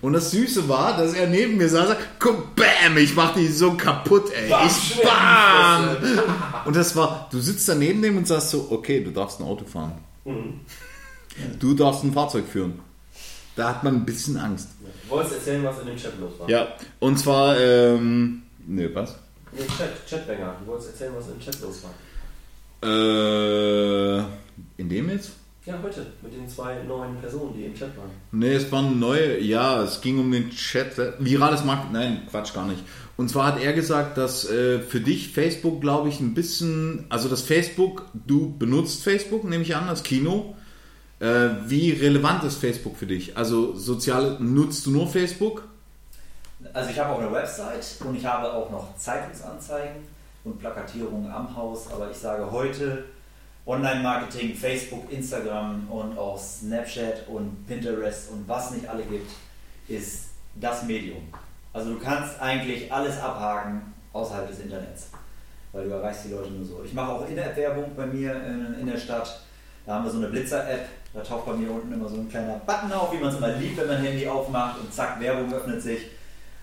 Und 0.00 0.12
das 0.12 0.30
Süße 0.30 0.68
war, 0.68 0.96
dass 0.96 1.14
er 1.14 1.26
neben 1.26 1.56
mir 1.56 1.68
saß, 1.68 1.96
guck, 2.18 2.54
bam, 2.54 2.96
ich 2.96 3.14
mach 3.16 3.34
die 3.34 3.48
so 3.48 3.74
kaputt, 3.74 4.30
ey. 4.32 4.48
Bam, 4.48 4.66
ich 4.66 5.02
bam. 5.02 5.96
in 5.96 6.18
Und 6.66 6.76
das 6.76 6.94
war, 6.94 7.28
du 7.32 7.40
sitzt 7.40 7.68
da 7.68 7.74
neben 7.74 8.00
dem 8.02 8.16
und 8.16 8.26
sagst 8.26 8.50
so, 8.50 8.68
okay, 8.70 9.02
du 9.02 9.10
darfst 9.10 9.40
ein 9.40 9.44
Auto 9.44 9.64
fahren. 9.64 9.92
Mhm. 10.24 10.60
Du 11.58 11.74
darfst 11.74 12.04
ein 12.04 12.12
Fahrzeug 12.12 12.46
führen. 12.46 12.80
Da 13.56 13.70
hat 13.70 13.82
man 13.82 13.96
ein 13.96 14.04
bisschen 14.04 14.36
Angst. 14.36 14.68
Du 15.04 15.10
wolltest 15.10 15.34
erzählen, 15.34 15.64
was 15.64 15.80
in 15.80 15.86
dem 15.86 15.96
Chat 15.96 16.12
los 16.20 16.32
war? 16.38 16.48
Ja, 16.48 16.68
und 17.00 17.18
zwar, 17.18 17.58
ähm, 17.58 18.42
ne, 18.66 18.94
was? 18.94 19.16
Nee, 19.52 19.64
Chat, 19.76 20.06
Chatbanger. 20.08 20.54
Du 20.60 20.66
wolltest 20.70 20.90
erzählen, 20.90 21.12
was 21.16 21.26
im 21.28 21.40
Chat 21.40 21.60
los 21.60 21.82
war. 21.82 21.90
Äh, 22.88 24.18
in 24.76 24.88
dem 24.88 25.10
jetzt? 25.10 25.32
Ja, 25.68 25.74
heute. 25.82 26.06
Mit 26.22 26.32
den 26.32 26.48
zwei 26.48 26.82
neuen 26.84 27.16
Personen, 27.16 27.52
die 27.52 27.66
im 27.66 27.74
Chat 27.74 27.94
waren. 27.94 28.08
Nee, 28.32 28.54
es 28.54 28.72
waren 28.72 28.98
neue, 28.98 29.38
ja, 29.38 29.82
es 29.82 30.00
ging 30.00 30.18
um 30.18 30.32
den 30.32 30.48
Chat. 30.48 30.96
Virales 31.18 31.62
Markt, 31.62 31.92
nein, 31.92 32.22
Quatsch, 32.30 32.54
gar 32.54 32.64
nicht. 32.64 32.82
Und 33.18 33.28
zwar 33.28 33.48
hat 33.48 33.60
er 33.60 33.74
gesagt, 33.74 34.16
dass 34.16 34.48
äh, 34.48 34.78
für 34.78 35.00
dich 35.00 35.30
Facebook, 35.30 35.82
glaube 35.82 36.08
ich, 36.08 36.20
ein 36.20 36.32
bisschen, 36.32 37.04
also 37.10 37.28
das 37.28 37.42
Facebook, 37.42 38.06
du 38.14 38.56
benutzt 38.56 39.02
Facebook, 39.02 39.44
nehme 39.44 39.62
ich 39.62 39.76
an, 39.76 39.88
das 39.88 40.02
Kino. 40.02 40.54
Äh, 41.20 41.48
wie 41.66 41.90
relevant 41.90 42.44
ist 42.44 42.56
Facebook 42.56 42.96
für 42.96 43.06
dich? 43.06 43.36
Also 43.36 43.74
soziale, 43.74 44.38
nutzt 44.40 44.86
du 44.86 44.90
nur 44.90 45.06
Facebook? 45.06 45.64
Also 46.72 46.88
ich 46.88 46.98
habe 46.98 47.12
auch 47.12 47.20
eine 47.20 47.30
Website 47.30 47.84
und 48.06 48.16
ich 48.16 48.24
habe 48.24 48.50
auch 48.50 48.70
noch 48.70 48.96
Zeitungsanzeigen 48.96 49.96
und 50.44 50.58
Plakatierungen 50.60 51.30
am 51.30 51.54
Haus, 51.54 51.92
aber 51.92 52.10
ich 52.10 52.16
sage 52.16 52.50
heute 52.50 53.04
Online-Marketing, 53.68 54.54
Facebook, 54.54 55.12
Instagram 55.12 55.86
und 55.90 56.16
auch 56.16 56.38
Snapchat 56.38 57.28
und 57.28 57.66
Pinterest 57.66 58.30
und 58.30 58.48
was 58.48 58.70
nicht 58.70 58.88
alle 58.88 59.02
gibt, 59.02 59.30
ist 59.88 60.30
das 60.54 60.84
Medium. 60.84 61.22
Also 61.74 61.92
du 61.92 61.98
kannst 62.00 62.40
eigentlich 62.40 62.90
alles 62.90 63.20
abhaken 63.20 63.92
außerhalb 64.14 64.48
des 64.48 64.60
Internets, 64.60 65.10
weil 65.72 65.84
du 65.84 65.90
erreichst 65.90 66.24
die 66.24 66.30
Leute 66.30 66.50
nur 66.50 66.64
so. 66.64 66.82
Ich 66.82 66.94
mache 66.94 67.12
auch 67.12 67.28
In-App-Werbung 67.28 67.92
bei 67.94 68.06
mir 68.06 68.34
in, 68.46 68.74
in 68.80 68.86
der 68.86 68.96
Stadt. 68.96 69.42
Da 69.84 69.94
haben 69.94 70.04
wir 70.04 70.10
so 70.10 70.18
eine 70.18 70.28
Blitzer-App, 70.28 70.88
da 71.12 71.20
taucht 71.20 71.44
bei 71.44 71.52
mir 71.52 71.70
unten 71.70 71.92
immer 71.92 72.08
so 72.08 72.16
ein 72.16 72.28
kleiner 72.28 72.60
Button 72.66 72.90
auf, 72.92 73.12
wie 73.12 73.18
man 73.18 73.28
es 73.28 73.36
immer 73.36 73.48
liebt, 73.48 73.76
wenn 73.76 73.86
man 73.86 73.98
Handy 73.98 74.26
aufmacht 74.26 74.80
und 74.80 74.92
zack, 74.92 75.20
Werbung 75.20 75.52
öffnet 75.52 75.82
sich. 75.82 76.00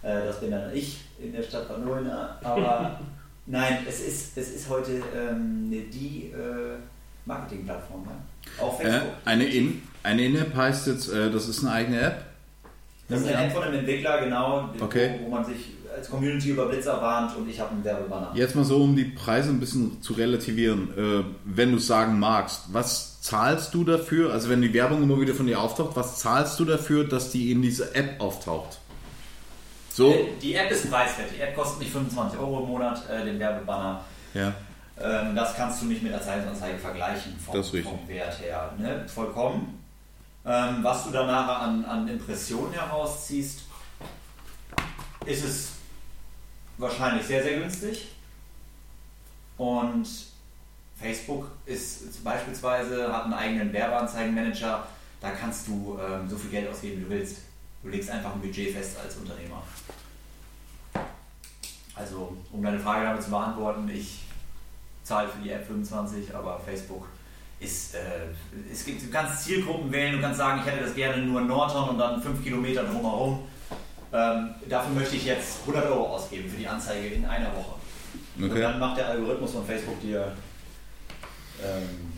Äh, 0.01 0.25
Das 0.25 0.39
bin 0.39 0.49
dann 0.49 0.75
ich 0.75 1.01
in 1.19 1.31
der 1.33 1.43
Stadt 1.43 1.67
Bad 1.67 1.85
Neuenahr. 1.85 2.39
Aber 2.43 2.99
nein, 3.45 3.85
es 3.87 3.99
ist, 4.01 4.35
es 4.37 4.55
ist 4.55 4.69
heute 4.69 5.03
ähm, 5.15 5.69
die 5.69 6.31
äh, 6.31 6.77
Marketingplattform. 7.25 8.05
Ja? 8.05 8.63
Auch 8.63 8.79
Äh, 8.79 8.83
Facebook. 8.83 9.11
eine 9.25 9.45
In- 9.45 9.81
eine 10.03 10.23
In-App 10.25 10.55
heißt 10.55 10.87
jetzt, 10.87 11.11
äh, 11.11 11.31
das 11.31 11.47
ist 11.47 11.63
eine 11.63 11.71
eigene 11.73 11.99
App. 11.99 12.25
das 13.09 13.21
ist 13.21 13.27
eine 13.27 13.45
App 13.45 13.51
von 13.53 13.63
einem 13.63 13.79
Entwickler, 13.79 14.19
genau, 14.23 14.69
Okay. 14.79 15.15
wo, 15.21 15.25
wo 15.25 15.29
man 15.31 15.45
sich 15.45 15.71
als 15.95 16.09
Community 16.09 16.49
über 16.49 16.67
Blitzer 16.67 17.01
warnt 17.01 17.35
und 17.37 17.49
ich 17.49 17.59
habe 17.59 17.71
einen 17.71 17.83
Werbebanner. 17.83 18.31
Jetzt 18.33 18.53
mal 18.55 18.65
so, 18.65 18.83
um 18.83 18.95
die 18.95 19.05
Preise 19.05 19.49
ein 19.49 19.59
bisschen 19.59 20.01
zu 20.01 20.13
relativieren. 20.13 20.89
Äh, 20.97 21.23
wenn 21.45 21.71
du 21.71 21.77
sagen 21.79 22.19
magst, 22.19 22.63
was 22.73 23.21
zahlst 23.21 23.73
du 23.73 23.83
dafür? 23.85 24.33
Also 24.33 24.49
wenn 24.49 24.61
die 24.61 24.73
Werbung 24.73 25.01
immer 25.03 25.19
wieder 25.21 25.33
von 25.33 25.47
dir 25.47 25.59
auftaucht, 25.61 25.95
was 25.95 26.19
zahlst 26.19 26.59
du 26.59 26.65
dafür, 26.65 27.05
dass 27.05 27.31
die 27.31 27.51
in 27.51 27.61
dieser 27.61 27.95
App 27.95 28.19
auftaucht? 28.19 28.79
So? 29.89 30.11
Äh, 30.11 30.25
Die 30.41 30.53
App 30.55 30.69
ist 30.69 30.91
preiswert. 30.91 31.29
Die 31.35 31.39
App 31.41 31.55
kostet 31.55 31.79
nicht 31.79 31.91
25 31.93 32.37
Euro 32.39 32.59
im 32.63 32.67
Monat, 32.67 33.01
äh, 33.09 33.23
den 33.23 33.39
Werbebanner. 33.39 34.01
Ja. 34.33 34.53
Ähm, 34.97 35.35
das 35.35 35.55
kannst 35.55 35.81
du 35.81 35.87
nicht 35.87 36.03
mit 36.03 36.13
der 36.13 36.21
Zeitungsanzeige 36.21 36.77
vergleichen 36.77 37.37
vom, 37.37 37.63
vom 37.63 38.07
Wert 38.07 38.39
her. 38.39 38.73
Ne? 38.77 39.05
Vollkommen. 39.07 39.83
Ähm, 40.45 40.83
was 40.83 41.03
du 41.03 41.11
dann 41.11 41.27
nachher 41.27 41.59
an, 41.59 41.85
an 41.85 42.07
Impressionen 42.07 42.71
herausziehst, 42.71 43.63
ist 45.25 45.43
es 45.43 45.69
wahrscheinlich 46.77 47.25
sehr, 47.25 47.43
sehr 47.43 47.59
günstig. 47.59 48.11
Und 49.57 50.07
Facebook 50.97 51.49
ist 51.65 52.23
beispielsweise, 52.23 53.11
hat 53.11 53.25
einen 53.25 53.33
eigenen 53.33 53.73
Werbeanzeigenmanager. 53.73 54.87
Da 55.19 55.31
kannst 55.31 55.67
du 55.67 55.97
ähm, 55.99 56.29
so 56.29 56.37
viel 56.37 56.51
Geld 56.51 56.69
ausgeben, 56.69 56.99
wie 56.99 57.03
du 57.05 57.09
willst. 57.09 57.37
Du 57.81 57.89
legst 57.89 58.09
einfach 58.09 58.33
ein 58.33 58.41
Budget 58.41 58.73
fest 58.73 58.97
als 59.03 59.15
Unternehmer. 59.17 59.61
Also, 61.95 62.35
um 62.51 62.61
deine 62.61 62.79
Frage 62.79 63.05
damit 63.05 63.23
zu 63.23 63.29
beantworten, 63.29 63.89
ich 63.89 64.24
zahle 65.05 65.29
für 65.29 65.41
die 65.41 65.51
App 65.51 65.65
25, 65.67 66.35
aber 66.35 66.59
Facebook 66.59 67.07
ist, 67.59 67.95
äh, 67.95 67.99
es 68.71 68.83
gibt, 68.83 69.01
du 69.03 69.09
kannst 69.09 69.43
Zielgruppen 69.45 69.91
wählen, 69.91 70.15
du 70.17 70.21
kannst 70.21 70.39
sagen, 70.39 70.61
ich 70.61 70.71
hätte 70.71 70.83
das 70.83 70.95
gerne 70.95 71.23
nur 71.23 71.41
in 71.41 71.47
Norton 71.47 71.89
und 71.89 71.97
dann 71.97 72.21
5 72.21 72.43
Kilometer 72.43 72.83
drumherum. 72.83 73.47
Ähm, 74.11 74.55
dafür 74.67 74.93
möchte 74.93 75.15
ich 75.15 75.25
jetzt 75.25 75.59
100 75.61 75.85
Euro 75.85 76.15
ausgeben 76.15 76.49
für 76.49 76.57
die 76.57 76.67
Anzeige 76.67 77.07
in 77.07 77.25
einer 77.25 77.53
Woche. 77.55 77.75
Und 78.37 78.51
Okay. 78.51 78.61
dann 78.61 78.79
macht 78.79 78.97
der 78.97 79.07
Algorithmus 79.09 79.51
von 79.51 79.65
Facebook 79.65 79.99
dir 80.01 80.31
ähm, 81.63 82.13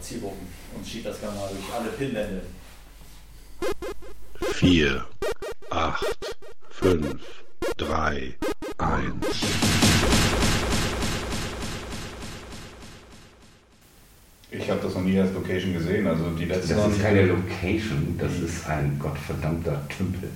Zielgruppen 0.00 0.46
und 0.74 0.86
schiebt 0.86 1.06
das 1.06 1.20
Ganze 1.20 1.36
mal 1.36 1.48
durch 1.50 1.74
alle 1.74 1.90
Pinwände. 1.90 2.42
4, 4.54 5.04
8, 5.70 6.36
5, 6.70 7.20
3, 7.76 8.34
1. 8.78 9.89
Ich 14.52 14.68
habe 14.68 14.80
das 14.82 14.94
noch 14.94 15.02
nie 15.02 15.18
als 15.18 15.32
Location 15.32 15.72
gesehen, 15.72 16.06
also 16.06 16.24
die 16.38 16.44
letzte 16.44 16.74
Das 16.74 16.88
ist 16.88 17.02
keine 17.02 17.22
Location, 17.22 18.16
das 18.18 18.32
ist 18.40 18.68
ein 18.68 18.96
gottverdammter 18.98 19.80
Tümpel. 19.88 20.28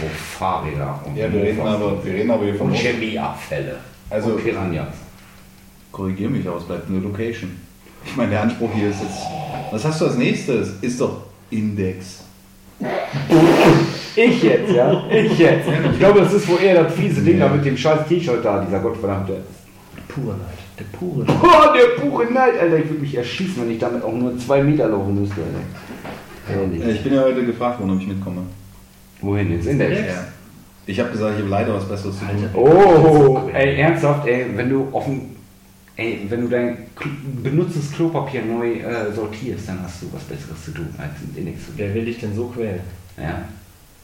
Wo 0.00 0.06
Fahrräder 0.08 1.00
und 1.04 1.16
Ja, 1.16 1.32
wir 1.32 1.42
reden 1.42 1.60
aber, 1.60 2.04
wir 2.04 2.12
reden 2.12 2.30
aber 2.30 2.44
hier 2.44 2.54
von 2.54 2.72
Chemieabfälle 2.72 3.76
Also- 4.10 4.30
und 4.30 4.44
Piranhas. 4.44 4.88
Korrigier 5.90 6.28
mich, 6.28 6.46
aber 6.46 6.58
es 6.58 6.64
bleibt 6.64 6.88
eine 6.90 6.98
Location. 6.98 7.50
Ich 8.04 8.14
meine, 8.16 8.30
der 8.30 8.42
Anspruch 8.42 8.70
hier 8.74 8.90
ist 8.90 9.00
jetzt. 9.02 9.18
Was 9.70 9.84
hast 9.84 10.00
du 10.00 10.06
als 10.06 10.16
nächstes? 10.16 10.74
Ist 10.82 11.00
doch 11.00 11.22
Index. 11.50 12.24
Ich 14.14 14.42
jetzt, 14.42 14.72
ja? 14.72 15.02
Ich 15.10 15.38
jetzt. 15.38 15.66
Ich 15.92 15.98
glaube, 15.98 16.20
das 16.20 16.32
ist 16.34 16.46
wohl 16.48 16.60
eher 16.60 16.84
das 16.84 16.94
fiese 16.94 17.22
Ding 17.22 17.38
da 17.38 17.48
mit 17.48 17.64
dem 17.64 17.76
scheiß 17.76 18.06
T-Shirt 18.06 18.44
da, 18.44 18.62
dieser 18.64 18.80
gottverdammte. 18.80 19.42
Pure 20.08 20.36
Neid. 20.36 20.65
Der 20.78 20.84
pure 20.84 21.24
Oh, 21.28 21.74
der 21.74 22.00
pure 22.00 22.26
Neid, 22.26 22.58
Alter. 22.58 22.78
Ich 22.78 22.88
würde 22.88 23.00
mich 23.00 23.16
erschießen, 23.16 23.62
wenn 23.62 23.70
ich 23.70 23.78
damit 23.78 24.02
auch 24.02 24.12
nur 24.12 24.38
zwei 24.38 24.62
Meter 24.62 24.88
laufen 24.88 25.20
müsste, 25.20 25.40
Alter. 25.40 26.60
Ehrlich. 26.60 26.96
Ich 26.96 27.04
bin 27.04 27.14
ja 27.14 27.22
heute 27.22 27.44
gefragt 27.44 27.80
worden, 27.80 27.92
ob 27.92 28.00
ich 28.00 28.06
mitkomme. 28.06 28.42
Wohin 29.20 29.50
jetzt? 29.52 29.66
Index? 29.66 29.98
Ich 30.86 31.00
habe 31.00 31.10
gesagt, 31.10 31.34
ich 31.34 31.40
habe 31.40 31.50
leider 31.50 31.74
was 31.74 31.88
Besseres 31.88 32.18
zu 32.18 32.24
tun. 32.24 32.48
Oh, 32.54 33.50
ey, 33.52 33.76
ernsthaft, 33.76 34.26
ey, 34.28 34.46
wenn 34.54 34.70
du 34.70 34.88
offen, 34.92 35.34
ey, 35.96 36.26
wenn 36.28 36.42
du 36.42 36.48
dein 36.48 36.76
Kl 36.94 37.08
benutztes 37.42 37.90
Klopapier 37.90 38.42
neu 38.44 38.74
äh, 38.74 39.12
sortierst, 39.12 39.68
dann 39.68 39.82
hast 39.82 40.02
du 40.02 40.06
was 40.12 40.22
Besseres 40.22 40.64
zu 40.64 40.70
tun, 40.70 40.88
als 40.96 41.10
mit 41.26 41.38
Index 41.38 41.66
zu 41.66 41.72
Wer 41.76 41.92
will 41.92 42.04
dich 42.04 42.20
denn 42.20 42.34
so 42.36 42.46
quälen? 42.46 42.80
Ja. 43.16 43.48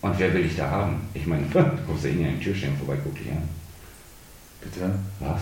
Und 0.01 0.19
wer 0.19 0.35
will 0.35 0.43
dich 0.43 0.57
da 0.57 0.69
haben? 0.69 0.97
Ich 1.15 1.27
meine, 1.27 1.43
du 1.53 1.63
kommst 1.87 2.05
ja 2.05 2.11
eh 2.11 2.15
an 2.15 2.33
den 2.33 2.41
Türstellen 2.41 2.77
vorbei, 2.77 2.99
guck 3.05 3.17
dich 3.17 3.31
an. 3.31 3.49
Bitte? 4.61 4.91
Was? 5.21 5.41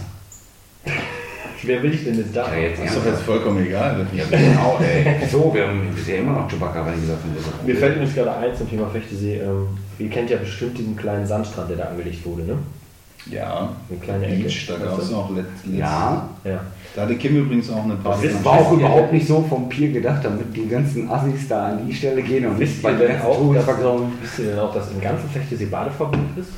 Wer 1.62 1.82
will 1.82 1.92
ich 1.94 2.04
denn 2.04 2.16
jetzt 2.16 2.34
da? 2.34 2.46
Ja, 2.54 2.60
jetzt 2.60 2.82
Ist 2.84 2.96
doch 2.96 3.04
jetzt 3.04 3.22
vollkommen 3.22 3.64
egal. 3.66 4.06
Ja, 4.14 4.24
genau, 4.30 4.78
ey. 4.82 5.26
So, 5.30 5.52
wir 5.54 5.66
haben 5.68 5.88
bisher 5.94 6.18
immer 6.18 6.32
noch 6.32 6.48
Chewbacca, 6.48 6.80
ich 6.80 7.08
davon 7.08 7.66
Mir 7.66 7.76
fällt 7.76 7.96
übrigens 7.96 8.14
gerade 8.14 8.32
ein 8.36 8.56
zum 8.56 8.68
Thema 8.70 8.86
Fechtesee. 8.88 9.36
Ähm, 9.40 9.66
ihr 9.98 10.08
kennt 10.08 10.30
ja 10.30 10.38
bestimmt 10.38 10.78
diesen 10.78 10.96
kleinen 10.96 11.26
Sandstrand, 11.26 11.68
der 11.70 11.76
da 11.76 11.84
angelegt 11.84 12.24
wurde, 12.24 12.42
ne? 12.44 12.54
Ja, 13.30 13.68
Eine 13.90 13.98
kleine 14.00 14.26
Ecke. 14.28 14.44
Beach, 14.44 14.66
da 14.66 14.82
gab 14.82 14.98
es 14.98 15.12
auch 15.12 15.28
let, 15.36 15.44
letzt- 15.66 15.78
Ja, 15.78 16.26
Ja. 16.42 16.60
Da 16.96 17.02
hatte 17.02 17.16
Kim 17.16 17.36
übrigens 17.36 17.70
auch 17.70 17.84
eine 17.84 17.96
Party. 17.96 18.22
wisst 18.28 18.42
war 18.42 18.52
auch 18.54 18.72
überhaupt 18.72 19.12
nicht 19.12 19.28
so 19.28 19.42
vom 19.46 19.68
Pier 19.68 19.92
gedacht, 19.92 20.24
damit 20.24 20.56
die 20.56 20.66
ganzen 20.66 21.10
Assis 21.10 21.46
da 21.46 21.66
an 21.68 21.86
die 21.86 21.92
Stelle 21.94 22.22
gehen 22.22 22.46
und 22.46 22.58
Wisst 22.58 22.82
bei 22.82 22.92
ihr 22.92 22.96
den 22.96 23.06
denn 23.08 23.16
ganzen 23.18 23.26
auch, 23.30 23.36
Touris 23.36 23.56
dass, 23.56 23.64
vergrauen. 23.66 24.12
wisst 24.22 24.38
ihr 24.38 24.44
denn 24.46 24.58
auch, 24.58 24.72
dass 24.74 24.90
im 24.90 25.00
ganzen 25.02 25.28
Fechtesee 25.28 25.66
Badeverbot 25.66 26.18
ist? 26.38 26.48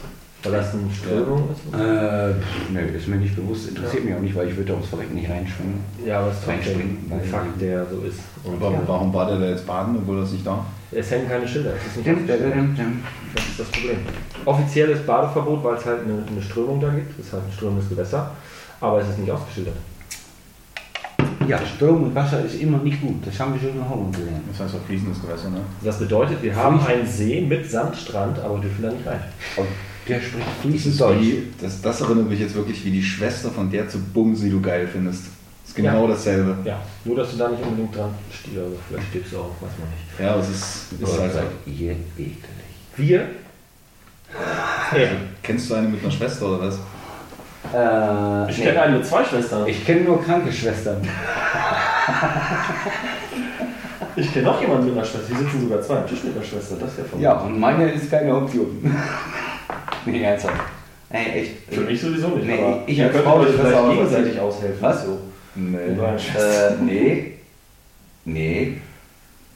Weil 0.42 0.52
das 0.52 0.74
eine 0.74 0.82
Strömung 0.92 1.48
ist? 1.50 1.72
Äh, 1.72 2.34
pff, 2.34 2.70
nö, 2.72 2.80
ist 2.80 3.06
mir 3.06 3.16
nicht 3.16 3.36
bewusst, 3.36 3.68
interessiert 3.68 4.04
mich 4.04 4.14
auch 4.14 4.20
nicht, 4.20 4.34
weil 4.34 4.48
ich 4.48 4.56
würde 4.56 4.74
aufs 4.74 4.88
Verrecken 4.88 5.14
nicht 5.14 5.30
reinschwimmen. 5.30 5.74
Ja, 6.04 6.18
aber 6.20 6.30
es 6.32 6.38
ist 6.38 6.48
Reinspringen, 6.48 6.98
ein 7.06 7.10
weil- 7.10 7.20
Fakt, 7.28 7.60
der 7.60 7.86
so 7.86 8.00
ist. 8.00 8.18
Und 8.42 8.60
Warum, 8.60 8.74
ja, 8.74 8.80
warum 8.86 9.14
war 9.14 9.26
der 9.26 9.38
da 9.38 9.46
jetzt 9.50 9.64
baden, 9.66 9.96
obwohl 9.98 10.20
das 10.20 10.32
nicht 10.32 10.44
da? 10.46 10.64
es 10.90 11.10
hängen 11.10 11.28
keine 11.28 11.46
Schilder. 11.46 11.70
Es 11.78 11.86
ist 11.86 11.96
nicht 11.98 12.06
Dim, 12.08 12.26
dim, 12.26 12.74
dim. 12.76 13.02
Das 13.34 13.46
ist 13.46 13.60
das 13.60 13.68
Problem. 13.68 13.98
Offizielles 14.44 15.06
Badeverbot, 15.06 15.64
weil 15.64 15.76
es 15.76 15.86
halt 15.86 16.00
eine, 16.04 16.22
eine 16.30 16.42
Strömung 16.42 16.80
da 16.80 16.88
gibt. 16.90 17.18
Es 17.18 17.26
ist 17.26 17.32
halt 17.32 17.44
ein 17.44 17.52
strömendes 17.52 17.88
Gewässer. 17.88 18.30
Aber 18.80 19.00
es 19.00 19.08
ist 19.08 19.18
nicht 19.20 19.30
ausgeschildert. 19.30 19.76
Ja, 21.48 21.58
Strom 21.64 22.02
und 22.04 22.14
Wasser 22.14 22.44
ist 22.44 22.60
immer 22.60 22.78
nicht 22.78 23.00
gut. 23.00 23.26
Das 23.26 23.38
haben 23.40 23.54
wir 23.54 23.60
schon 23.60 23.78
in 23.80 23.88
Holland 23.88 24.14
gelernt. 24.16 24.42
Das 24.50 24.60
heißt 24.60 24.74
auch 24.74 24.86
fließendes 24.86 25.22
Gewässer, 25.22 25.50
ne? 25.50 25.60
Das 25.82 25.98
bedeutet, 25.98 26.42
wir 26.42 26.54
haben 26.54 26.78
einen 26.84 27.06
See 27.06 27.40
mit 27.40 27.68
Sandstrand, 27.70 28.38
aber 28.40 28.58
dürfen 28.58 28.82
da 28.82 28.90
nicht 28.90 29.06
rein. 29.06 29.20
Der 30.08 30.20
spricht 30.20 30.46
Das, 30.46 30.54
fließend 30.62 30.94
ist 30.94 31.00
Deutsch. 31.00 31.20
wie, 31.20 31.42
das, 31.60 31.80
das 31.80 32.00
erinnert 32.00 32.28
mich 32.28 32.40
jetzt 32.40 32.54
wirklich 32.54 32.84
wie 32.84 32.90
die 32.90 33.02
Schwester 33.02 33.50
von 33.50 33.70
der 33.70 33.88
zu 33.88 33.98
Bumsen, 34.00 34.46
die 34.46 34.50
du 34.50 34.60
geil 34.60 34.88
findest. 34.90 35.22
Das 35.62 35.68
ist 35.70 35.74
genau 35.76 36.02
Ja. 36.02 36.08
dasselbe. 36.08 36.56
Ja, 36.64 36.80
nur 37.04 37.16
dass 37.16 37.30
du 37.30 37.36
da 37.36 37.48
nicht 37.48 37.62
unbedingt 37.62 37.94
dran 37.94 38.10
stirbst. 38.32 38.58
Also 38.58 38.76
vielleicht 38.88 39.08
stirbst 39.10 39.32
du 39.32 39.38
auch, 39.38 39.50
weiß 39.60 39.70
man 39.78 39.88
nicht. 39.90 40.20
Ja, 40.20 40.36
es 40.36 40.48
ist, 40.48 40.92
ist 41.00 41.20
halt 41.20 41.46
ihr 41.66 41.92
ekelig. 41.92 42.36
Wir? 42.96 43.20
Ja. 44.96 45.08
Kennst 45.42 45.70
du 45.70 45.74
eine 45.74 45.88
mit 45.88 46.02
einer 46.02 46.10
Schwester 46.12 46.46
oder 46.48 46.66
was? 46.68 46.76
Äh, 47.72 48.50
Ich 48.50 48.58
nee. 48.58 48.64
kenne 48.64 48.82
einen 48.82 48.96
mit 48.98 49.06
zwei 49.06 49.24
Schwestern. 49.24 49.66
Ich 49.68 49.84
kenne 49.86 50.00
nur 50.00 50.22
kranke 50.22 50.50
Schwestern. 50.52 50.96
Ich 54.14 54.30
kenne 54.32 54.44
noch 54.46 54.60
jemanden 54.60 54.86
mit 54.88 54.94
einer 54.94 55.04
Schwester. 55.04 55.28
Die 55.32 55.36
sitzen 55.42 55.62
sogar 55.62 55.80
zwei 55.80 55.96
am 55.98 56.06
Tisch 56.06 56.22
mit 56.24 56.36
einer 56.36 56.44
Schwester. 56.44 56.76
Das 56.78 56.90
ist 56.90 56.98
ja 56.98 57.04
verrückt. 57.04 57.22
Ja, 57.22 57.32
und 57.40 57.58
meine 57.58 57.90
ist 57.92 58.10
keine 58.10 58.34
Option. 58.36 58.94
Nee, 60.06 60.22
ernsthaft. 60.22 60.54
Ey, 61.10 61.40
echt. 61.42 61.52
Für 61.70 61.80
mich 61.82 62.00
sowieso 62.00 62.28
nicht. 62.28 62.46
Nee, 62.46 62.58
aber 62.62 62.82
ich 62.86 63.02
als 63.02 63.16
Frau 63.18 63.40
vielleicht 63.42 63.74
auch 63.76 63.90
gegenseitig 63.90 64.40
aushelfen. 64.40 64.78
Was? 64.80 65.04
So. 65.04 65.18
Nee. 65.54 65.76
Äh, 65.78 66.74
nee. 66.82 67.32
Nee. 68.24 68.72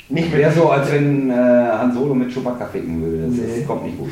Nicht 0.08 0.32
Wäre 0.32 0.52
so, 0.52 0.70
als 0.70 0.92
wenn 0.92 1.30
äh, 1.30 1.34
Han 1.34 1.92
Solo 1.92 2.14
mit 2.14 2.32
Chewbacca 2.32 2.66
ficken 2.66 3.02
würde. 3.02 3.24
Das, 3.26 3.30
Nee. 3.48 3.58
das 3.58 3.66
kommt 3.66 3.84
nicht 3.84 3.98
gut. 3.98 4.10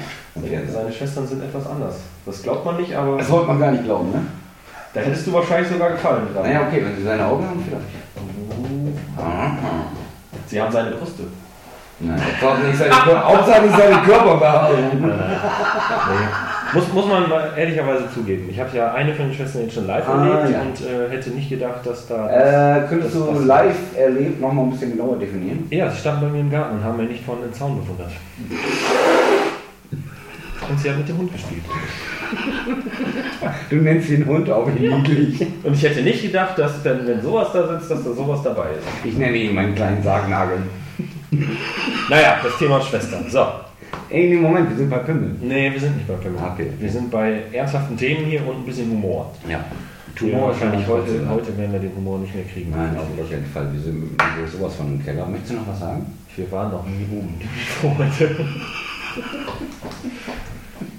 Seine 0.73 0.93
Schwestern 0.93 1.27
sind 1.27 1.43
etwas 1.43 1.67
anders. 1.67 1.97
Das 2.27 2.43
glaubt 2.43 2.65
man 2.65 2.79
nicht, 2.81 2.95
aber 2.95 3.19
Das 3.19 3.29
sollte 3.29 3.47
man 3.47 3.61
gar 3.61 3.71
nicht 3.71 3.85
glauben, 3.85 4.11
ne? 4.11 4.23
da 4.93 5.01
hättest 5.01 5.27
du 5.27 5.33
wahrscheinlich 5.33 5.71
sogar 5.71 5.91
gefallen 5.91 6.27
dran. 6.33 6.45
Naja, 6.45 6.67
okay, 6.67 6.83
wenn 6.85 6.97
sie 6.97 7.03
seine 7.03 7.27
Augen 7.27 7.45
haben, 7.47 7.63
vielleicht. 7.65 7.85
Aha. 9.19 9.57
Sie 10.47 10.61
haben 10.61 10.73
seine 10.73 10.91
Brüste. 10.93 11.25
Nein, 12.01 12.21
Hauptsache 12.21 12.67
nicht 12.67 12.79
seine, 12.79 13.25
Hauptsache 13.25 13.63
nicht 13.63 13.77
seine 13.77 13.97
Körperbehaarung. 14.03 14.77
Nee. 15.01 15.13
Muss, 16.75 16.93
muss 16.93 17.07
man 17.07 17.25
ehrlicherweise 17.57 18.11
zugeben. 18.13 18.49
Ich 18.51 18.59
habe 18.59 18.77
ja 18.77 18.93
eine 18.95 19.15
von 19.15 19.27
den 19.27 19.35
Schwestern 19.35 19.63
jetzt 19.63 19.75
schon 19.75 19.87
live 19.87 20.09
Ah, 20.09 20.27
erlebt 20.27 20.53
ja. 20.53 20.61
und 20.63 20.81
äh, 20.81 21.09
hätte 21.09 21.31
nicht 21.31 21.49
gedacht, 21.49 21.81
dass 21.87 22.09
da. 22.09 22.29
Äh, 22.29 22.89
könntest 22.89 23.15
Das 23.15 23.23
du 23.23 23.45
live 23.45 23.77
erlebt 23.97 24.41
nochmal 24.41 24.65
ein 24.65 24.71
bisschen 24.73 24.91
genauer 24.97 25.17
definieren? 25.19 25.67
ja, 25.71 25.89
sie 25.89 25.99
standen 25.99 26.23
bei 26.23 26.29
mir 26.29 26.41
im 26.41 26.51
Garten 26.51 26.79
und 26.79 26.85
haben 26.85 26.97
mir 26.97 27.05
nicht 27.05 27.25
von 27.25 27.41
den 27.41 27.53
Zaun 27.55 27.81
bewundert. 27.81 28.11
Und 30.69 30.81
sie 30.81 30.91
hat 30.91 30.97
mit 30.99 31.09
dem 31.09 31.19
Hund 31.19 31.33
gespielt. 31.33 31.63
Du 33.71 33.77
nennst 33.77 34.09
den 34.11 34.27
Hund 34.27 34.51
auch 34.51 34.67
niedlich. 34.67 35.47
Und 35.63 35.75
ich 35.75 35.83
hätte 35.83 36.03
nicht 36.03 36.23
gedacht, 36.23 36.59
dass 36.59 36.83
wenn, 36.85 37.07
wenn 37.07 37.21
sowas 37.23 37.49
da 37.53 37.69
sitzt, 37.69 37.91
dass 37.91 38.03
da 38.03 38.13
sowas 38.13 38.41
dabei 38.43 38.71
ist. 38.79 38.87
Ich 39.05 39.17
nenne 39.17 39.37
ihn 39.37 39.55
meinen 39.55 39.75
kleinen 39.75 40.03
Sargnagel. 40.03 40.59
Naja, 42.11 42.37
das 42.43 42.59
Thema 42.59 42.81
Schwestern. 42.81 43.25
So. 43.31 43.47
Ey, 44.11 44.29
nee, 44.29 44.37
Moment, 44.37 44.69
wir 44.71 44.77
sind 44.77 44.91
bei 44.91 44.99
Pimmel. 44.99 45.37
Nee, 45.41 45.73
wir 45.73 45.81
sind 45.81 45.97
nicht 45.97 46.07
bei 46.07 46.15
Pimmel. 46.15 46.39
Okay. 46.53 46.71
Wir 46.79 46.91
sind 46.91 47.11
bei 47.11 47.43
ernsthaften 47.53 47.97
Themen 47.97 48.27
hier 48.27 48.47
und 48.47 48.57
ein 48.59 48.65
bisschen 48.67 48.91
Humor. 48.91 49.33
Ja. 49.49 49.65
Humor 50.21 50.49
wahrscheinlich 50.49 50.87
heute, 50.87 51.11
heute. 51.13 51.29
heute 51.29 51.59
werden 51.59 51.73
wir 51.73 51.81
den 51.81 51.97
Humor 51.97 52.19
nicht 52.19 52.35
mehr 52.35 52.45
kriegen. 52.45 52.71
Nein, 52.71 52.97
auf 52.97 53.31
keinen 53.31 53.47
Fall. 53.47 53.69
Wir 53.73 53.81
sind 53.81 54.11
sowas 54.53 54.75
von 54.77 54.87
im 54.95 55.05
Keller. 55.05 55.27
Möchtest 55.27 55.53
du 55.53 55.57
noch 55.57 55.69
was 55.69 55.81
sagen? 55.81 56.07
Wir 56.37 56.51
waren 56.53 56.71
noch 56.71 56.85
nie 56.87 57.07
oben. 57.11 57.41
heute. 57.99 58.37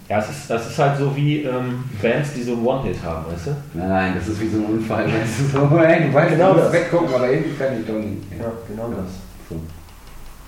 Ja, 0.07 0.19
es 0.19 0.29
ist, 0.29 0.49
das 0.49 0.69
ist 0.69 0.77
halt 0.77 0.99
so 0.99 1.15
wie 1.15 1.41
ähm, 1.41 1.83
Bands, 1.99 2.33
die 2.35 2.43
so 2.43 2.53
einen 2.53 2.63
One-Hit 2.65 2.97
haben, 3.03 3.25
weißt 3.31 3.47
du? 3.47 3.55
Nein, 3.73 4.13
das 4.15 4.27
ist 4.27 4.39
wie 4.39 4.47
so 4.47 4.57
ein 4.57 4.65
Unfall. 4.65 5.05
Weißt 5.05 5.39
du, 5.51 5.57
so, 5.57 5.77
ey, 5.79 6.07
du 6.07 6.13
weißt, 6.13 6.31
Genau 6.35 6.49
du 6.49 6.59
musst 6.59 6.65
das. 6.67 6.73
weggucken, 6.73 7.15
aber 7.15 7.31
irgendwie 7.31 7.55
kann 7.57 7.79
ich 7.79 7.87
doch 7.87 7.95
nicht. 7.95 8.21
Ja, 8.39 8.51
genau 8.67 8.89
das. 8.89 9.11
So. 9.49 9.59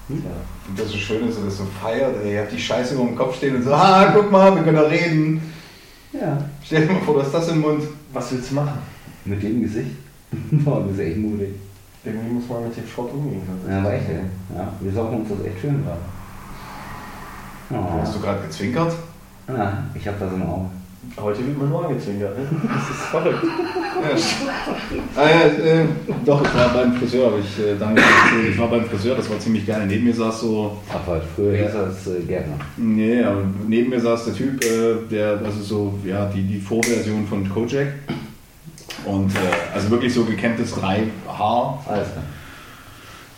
Und 0.10 0.24
das 0.80 0.90
so 0.90 0.98
schön 0.98 1.28
ist, 1.28 1.36
dass 1.36 1.44
er 1.44 1.46
das 1.46 1.58
so 1.58 1.66
feiert. 1.82 2.16
Ey, 2.24 2.34
ihr 2.34 2.42
habt 2.42 2.52
die 2.52 2.60
Scheiße 2.60 2.96
über 2.96 3.04
dem 3.04 3.16
Kopf 3.16 3.38
stehen 3.38 3.58
und 3.58 3.64
so, 3.64 3.74
ah, 3.74 4.12
guck 4.14 4.32
mal, 4.32 4.56
wir 4.56 4.64
können 4.64 4.78
da 4.78 4.84
reden. 4.84 5.42
Ja. 6.14 6.38
Stell 6.64 6.88
dir 6.88 6.94
mal 6.94 7.02
vor, 7.02 7.16
du 7.16 7.22
hast 7.22 7.34
das 7.34 7.50
im 7.50 7.62
Mund. 7.62 7.84
Was 8.14 8.32
willst 8.32 8.52
du 8.52 8.56
machen? 8.56 8.80
Mit 9.26 9.44
dem 9.44 9.62
Gesicht? 9.62 9.92
Boah, 10.32 10.84
das 10.84 10.94
ist 10.94 11.00
echt 11.00 11.18
mutig. 11.18 11.50
Irgendwie 12.04 12.34
muss 12.36 12.48
man 12.48 12.64
mit 12.64 12.78
dem 12.78 12.88
Schrott 12.88 13.12
umgehen 13.12 13.42
können. 13.46 13.70
Ja, 13.70 13.80
aber 13.80 13.94
echt, 13.94 14.10
ey. 14.10 14.56
Ja, 14.56 14.72
wir 14.80 14.92
saugen 14.94 15.18
uns 15.18 15.30
das 15.30 15.46
echt 15.46 15.60
schön 15.60 15.84
dran. 15.84 15.98
Oh. 17.70 18.00
Hast 18.00 18.16
du 18.16 18.22
gerade 18.22 18.42
gezwinkert? 18.44 18.94
Ja, 19.48 19.84
ich 19.94 20.08
hab 20.08 20.20
das 20.20 20.32
im 20.32 20.44
Auge. 20.44 20.70
Heute 21.16 21.46
wird 21.46 21.58
man 21.58 21.70
nur 21.70 21.86
angezwinkert, 21.88 22.38
ne? 22.38 22.46
Das 22.68 22.90
ist 22.90 23.06
verrückt. 23.08 23.44
Ja. 23.44 25.22
ah, 25.22 25.30
ja, 25.30 25.82
äh, 25.82 25.86
doch, 26.26 26.44
ich 26.44 26.54
war 26.56 26.70
beim 26.70 26.94
Friseur, 26.94 27.32
habe 27.32 27.40
ich 27.40 27.66
äh, 27.66 27.76
danke. 27.80 28.02
Ich 28.52 28.58
war 28.58 28.68
beim 28.68 28.86
Friseur, 28.86 29.16
das 29.16 29.30
war 29.30 29.40
ziemlich 29.40 29.66
geil. 29.66 29.86
Neben 29.88 30.04
mir 30.06 30.14
saß 30.14 30.42
so, 30.42 30.78
Aber 30.94 31.22
früher 31.36 31.58
hieß 31.58 31.74
das 31.74 32.08
äh, 32.08 32.20
Gärtner. 32.22 32.56
nee, 32.78 33.24
aber 33.24 33.42
neben 33.68 33.90
mir 33.90 34.00
saß 34.00 34.26
der 34.26 34.34
Typ, 34.36 34.64
äh, 34.64 34.96
der, 35.10 35.40
also 35.44 35.62
so, 35.62 35.94
ja, 36.06 36.26
die, 36.28 36.44
die 36.44 36.60
Vorversion 36.60 37.26
von 37.26 37.50
Kojak. 37.50 37.88
Und 39.06 39.32
äh, 39.32 39.74
also 39.74 39.90
wirklich 39.90 40.14
so 40.14 40.26
gekenntes 40.26 40.76
3H. 40.76 41.08
Alles 41.28 42.12
klar. 42.12 42.24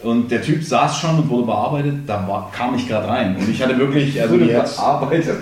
Und 0.01 0.31
der 0.31 0.41
Typ 0.41 0.63
saß 0.63 0.97
schon 0.97 1.17
und 1.17 1.29
wurde 1.29 1.47
bearbeitet, 1.47 1.95
da 2.07 2.25
war, 2.25 2.49
kam 2.53 2.73
ich 2.75 2.87
gerade 2.87 3.07
rein. 3.07 3.35
Und 3.35 3.49
ich 3.49 3.61
hatte 3.61 3.77
wirklich, 3.77 4.19
also 4.21 4.35
Wurde 4.35 4.45
jetzt, 4.45 4.77
bearbeitet. 4.77 5.37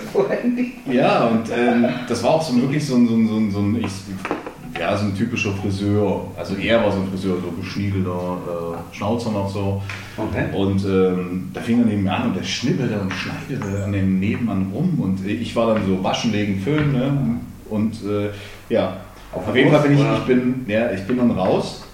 Ja, 0.90 1.26
und 1.26 1.48
ähm, 1.56 1.86
das 2.08 2.22
war 2.24 2.30
auch 2.30 2.42
so 2.42 2.54
ein, 2.54 2.62
wirklich 2.62 2.84
so 2.84 2.96
ein, 2.96 3.06
so 3.06 3.14
ein, 3.14 3.28
so 3.28 3.36
ein, 3.36 3.50
so 3.52 3.58
ein 3.60 3.76
ich, 3.76 4.80
ja, 4.80 4.96
so 4.96 5.04
ein 5.04 5.16
typischer 5.16 5.52
Friseur. 5.52 6.26
Also 6.36 6.56
er 6.56 6.82
war 6.82 6.90
so 6.90 6.98
ein 6.98 7.08
Friseur, 7.08 7.36
so 7.40 7.52
geschniegelter 7.52 8.10
äh, 8.10 8.96
Schnauzer 8.96 9.30
noch 9.30 9.48
so. 9.48 9.80
Okay. 10.16 10.46
Und 10.52 10.84
ähm, 10.84 11.50
da 11.54 11.60
fing 11.60 11.78
er 11.78 11.86
neben 11.86 12.02
mir 12.02 12.12
an 12.12 12.28
und 12.28 12.36
der 12.36 12.42
schnippelte 12.42 12.98
und 12.98 13.12
schneidete 13.12 13.84
an 13.84 13.92
dem 13.92 14.18
Nebenmann 14.18 14.72
rum. 14.74 14.98
Und 15.00 15.24
ich 15.24 15.54
war 15.54 15.74
dann 15.74 15.86
so 15.86 16.02
waschen, 16.02 16.32
legen, 16.32 16.60
füllen. 16.60 16.92
Ne? 16.92 17.40
Und 17.70 17.94
äh, 18.04 18.30
ja, 18.72 18.96
Auf 19.32 19.46
auf, 19.46 19.54
jeden 19.54 19.70
Fall 19.70 19.82
bin 19.82 19.92
ich, 19.92 20.00
ich 20.00 20.24
bin, 20.24 20.64
ja, 20.66 20.90
ich 20.90 21.06
bin 21.06 21.18
dann 21.18 21.30
raus. 21.30 21.84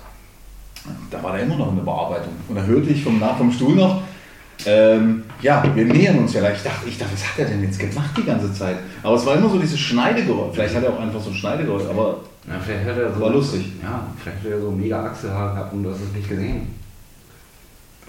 Da 1.10 1.22
war 1.22 1.32
der 1.32 1.42
immer 1.42 1.56
noch 1.56 1.70
in 1.70 1.76
der 1.76 1.84
Bearbeitung. 1.84 2.32
Und 2.48 2.56
da 2.56 2.62
hörte 2.62 2.90
ich 2.90 3.02
vom, 3.02 3.18
nach 3.18 3.38
vom 3.38 3.50
Stuhl 3.50 3.74
noch, 3.74 4.02
ähm, 4.66 5.24
ja, 5.42 5.62
wir 5.74 5.84
nähern 5.84 6.18
uns 6.18 6.32
ja 6.32 6.40
gleich. 6.40 6.56
Ich 6.56 6.62
dachte, 6.62 6.88
ich 6.88 6.98
dachte, 6.98 7.12
was 7.12 7.24
hat 7.26 7.38
er 7.38 7.44
denn 7.46 7.62
jetzt 7.62 7.78
gemacht 7.78 8.10
die 8.16 8.24
ganze 8.24 8.52
Zeit? 8.52 8.76
Aber 9.02 9.16
es 9.16 9.26
war 9.26 9.36
immer 9.36 9.48
so 9.48 9.58
dieses 9.58 9.78
Schneidegeräusch. 9.78 10.54
Vielleicht 10.54 10.74
hat 10.74 10.84
er 10.84 10.90
auch 10.90 11.00
einfach 11.00 11.20
so 11.20 11.30
ein 11.30 11.36
Schneidegeräusch, 11.36 11.84
aber 11.88 12.20
Ja, 12.46 12.54
vielleicht 12.64 12.86
hat 12.86 12.96
er 12.96 13.12
so, 13.12 13.20
War 13.20 13.30
lustig. 13.30 13.72
Ja, 13.82 14.06
vielleicht 14.22 14.38
hat 14.44 14.50
er 14.50 14.60
so 14.60 14.70
mega 14.70 15.04
Achselhaare 15.04 15.54
gehabt 15.54 15.72
und 15.72 15.82
du 15.82 15.90
hast 15.90 16.00
es 16.00 16.12
nicht 16.14 16.28
gesehen. 16.28 16.68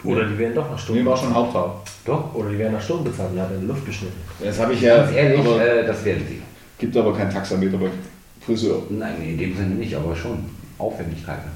Oder 0.03 0.25
die 0.25 0.37
werden 0.37 0.53
doch 0.53 0.69
nach 0.69 0.77
Stunden. 0.77 1.03
mir 1.03 1.09
war 1.09 1.17
schon 1.17 1.33
Haupthaar. 1.33 1.81
Doch. 2.05 2.35
Oder 2.35 2.49
die 2.51 2.59
werden 2.59 2.73
nach 2.73 2.81
Stunden 2.81 3.05
bezahlt 3.05 3.31
und 3.33 3.41
hat 3.41 3.51
in 3.51 3.61
die 3.61 3.67
Luft 3.67 3.85
geschnitten. 3.85 4.17
Das 4.43 4.59
habe 4.59 4.73
ich 4.73 4.81
ja. 4.81 4.97
Ganz 4.97 5.13
ehrlich, 5.13 5.39
aber, 5.39 5.65
äh, 5.65 5.85
das 5.85 6.05
werden 6.05 6.23
sie. 6.29 6.41
gibt 6.77 6.95
aber 6.95 7.13
kein 7.13 7.29
Taxameter 7.29 7.77
bei 7.77 7.89
Friseur. 8.45 8.83
Nein, 8.91 9.15
in 9.23 9.37
dem 9.37 9.57
Sinne 9.57 9.75
nicht, 9.75 9.95
aber 9.95 10.15
schon. 10.15 10.45
Aufwendigkeiten. 10.77 11.49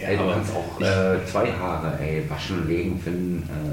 Ja, 0.00 0.08
ey, 0.08 0.16
du 0.16 0.24
kannst 0.32 0.52
auch 0.52 0.80
ich- 0.80 0.86
äh, 0.86 1.24
zwei 1.30 1.52
Haare, 1.52 1.92
ey, 2.00 2.24
waschen, 2.28 2.66
legen, 2.68 2.98
finden. 2.98 3.42
Äh, 3.48 3.72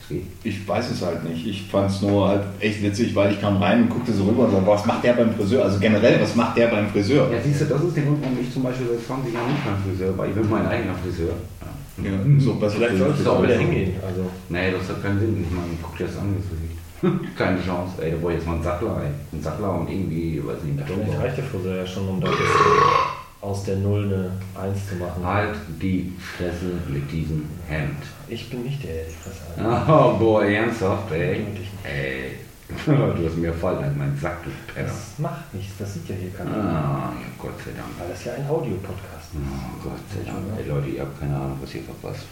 das 0.00 0.08
geht. 0.08 0.24
Ich 0.42 0.66
weiß 0.66 0.90
es 0.90 1.02
halt 1.02 1.22
nicht. 1.24 1.46
Ich 1.46 1.62
fand 1.70 1.90
es 1.90 2.02
nur 2.02 2.28
halt 2.28 2.42
echt 2.58 2.82
witzig, 2.82 3.14
weil 3.14 3.32
ich 3.32 3.40
kam 3.40 3.56
rein 3.62 3.82
und 3.82 3.88
guckte 3.90 4.12
so 4.12 4.24
rüber 4.24 4.44
und 4.46 4.50
sagte, 4.50 4.66
was 4.66 4.84
macht 4.86 5.04
der 5.04 5.12
beim 5.12 5.32
Friseur? 5.34 5.64
Also 5.64 5.78
generell, 5.78 6.20
was 6.20 6.34
macht 6.34 6.56
der 6.56 6.66
beim 6.68 6.88
Friseur? 6.88 7.30
Ja, 7.32 7.38
siehst 7.40 7.60
du, 7.60 7.64
das 7.66 7.82
ist 7.84 7.96
der 7.96 8.02
Grund, 8.04 8.18
warum 8.20 8.38
ich 8.40 8.52
zum 8.52 8.62
Beispiel 8.64 8.86
seit 8.88 9.06
20 9.06 9.32
Jahren 9.34 9.46
nicht 9.52 9.64
mein 9.64 9.76
Friseur 9.86 10.18
war. 10.18 10.26
Ich 10.26 10.34
bin 10.34 10.50
mein 10.50 10.66
eigener 10.66 10.94
Friseur. 10.94 11.34
Ja. 11.60 12.10
Ja, 12.10 12.16
so 12.38 12.54
besser 12.54 12.76
Vielleicht 12.76 12.96
solltest 12.98 13.26
du 13.26 13.30
auch 13.30 13.42
wieder 13.42 13.58
hingehen. 13.58 13.92
Also, 14.06 14.22
Nee, 14.48 14.72
das 14.72 14.88
hat 14.88 15.02
keinen 15.02 15.20
Sinn. 15.20 15.44
Ich 15.46 15.50
meine, 15.54 15.68
guck 15.82 15.96
dir 15.98 16.06
das 16.06 16.16
an, 16.16 16.34
das 16.34 16.48
Gesicht. 16.48 16.78
Keine 17.38 17.58
Chance. 17.62 17.92
Ey, 18.02 18.10
da 18.12 18.16
brauche 18.20 18.32
ich 18.32 18.38
jetzt 18.38 18.46
mal 18.46 18.54
einen 18.54 18.62
Sattler, 18.64 19.02
ey. 19.04 19.10
Einen 19.32 19.42
Sattler 19.42 19.74
und 19.80 19.88
irgendwie, 19.90 20.42
weiß 20.44 20.62
nicht, 20.64 20.80
ein 20.80 20.84
vielleicht 20.86 21.20
reicht 21.20 21.36
der 21.38 21.44
Friseur 21.44 21.76
ja 21.76 21.86
schon, 21.86 22.08
um 22.08 22.20
das 22.20 22.30
aus 23.40 23.64
der 23.64 23.76
Null 23.76 24.04
eine 24.04 24.62
Eins 24.62 24.88
zu 24.88 24.96
machen. 24.96 25.24
Halt 25.24 25.56
die 25.80 26.12
Fresse 26.18 26.72
mit 26.88 27.10
diesem 27.10 27.48
Hemd. 27.68 28.02
Ich 28.28 28.50
bin 28.50 28.62
nicht 28.62 28.82
der, 28.84 28.94
der 28.94 29.04
die 29.04 29.14
Fresse 29.14 29.66
hat. 29.68 29.88
Oh, 29.88 30.18
boah, 30.18 30.44
ernsthaft, 30.44 31.10
ey. 31.12 31.46
Ich. 31.54 31.90
Ey. 31.90 32.30
Du 32.86 33.26
hast 33.26 33.36
mir 33.36 33.52
voll 33.52 33.76
an 33.78 33.98
meinen 33.98 34.16
Sack, 34.16 34.44
du 34.44 34.50
Penner. 34.72 34.88
Das 34.88 35.18
macht 35.18 35.52
nichts, 35.52 35.74
das 35.76 35.92
sieht 35.94 36.08
ja 36.08 36.14
hier 36.14 36.30
keiner. 36.30 36.52
Ah, 36.54 37.12
Gott 37.36 37.58
sei 37.64 37.72
Dank. 37.76 37.88
Weil 37.98 38.08
das 38.10 38.24
ja 38.24 38.34
ein 38.34 38.46
Audiopodcast 38.48 39.34
ist. 39.34 39.40
Oh, 39.42 39.88
Gott 39.88 39.98
sei 40.14 40.30
Dank. 40.30 40.38
Ey, 40.56 40.68
Leute, 40.68 40.88
ihr 40.88 41.02
habt 41.02 41.18
keine 41.18 41.34
Ahnung, 41.34 41.58
was 41.60 41.74
ihr 41.74 41.82
verpasst. 41.82 42.26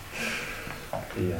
Ja. 1.16 1.36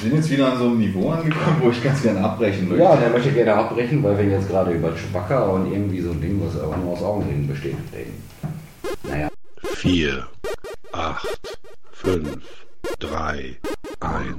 Wir 0.00 0.10
sind 0.10 0.14
jetzt 0.14 0.30
wieder 0.30 0.52
an 0.52 0.58
so 0.58 0.64
einem 0.66 0.78
Niveau 0.78 1.10
angekommen, 1.10 1.56
wo 1.60 1.70
ich 1.70 1.82
ganz 1.82 2.02
gerne 2.02 2.20
abbrechen 2.22 2.68
möchte. 2.68 2.84
Ja, 2.84 2.96
der 2.96 3.10
möchte 3.10 3.32
gerne 3.32 3.54
abbrechen, 3.54 4.02
weil 4.02 4.18
wir 4.18 4.24
jetzt 4.24 4.48
gerade 4.48 4.72
über 4.72 4.90
Chewbacca 4.94 5.44
und 5.44 5.72
irgendwie 5.72 6.00
so 6.00 6.10
ein 6.10 6.20
Ding, 6.20 6.40
was 6.44 6.60
aber 6.60 6.76
nur 6.76 6.92
aus 6.92 7.02
Augenringen 7.02 7.48
besteht, 7.48 7.76
reden. 7.94 8.22
4, 9.82 10.28
8, 10.92 11.58
5, 11.90 12.38
3, 13.00 13.58
1. 13.98 14.36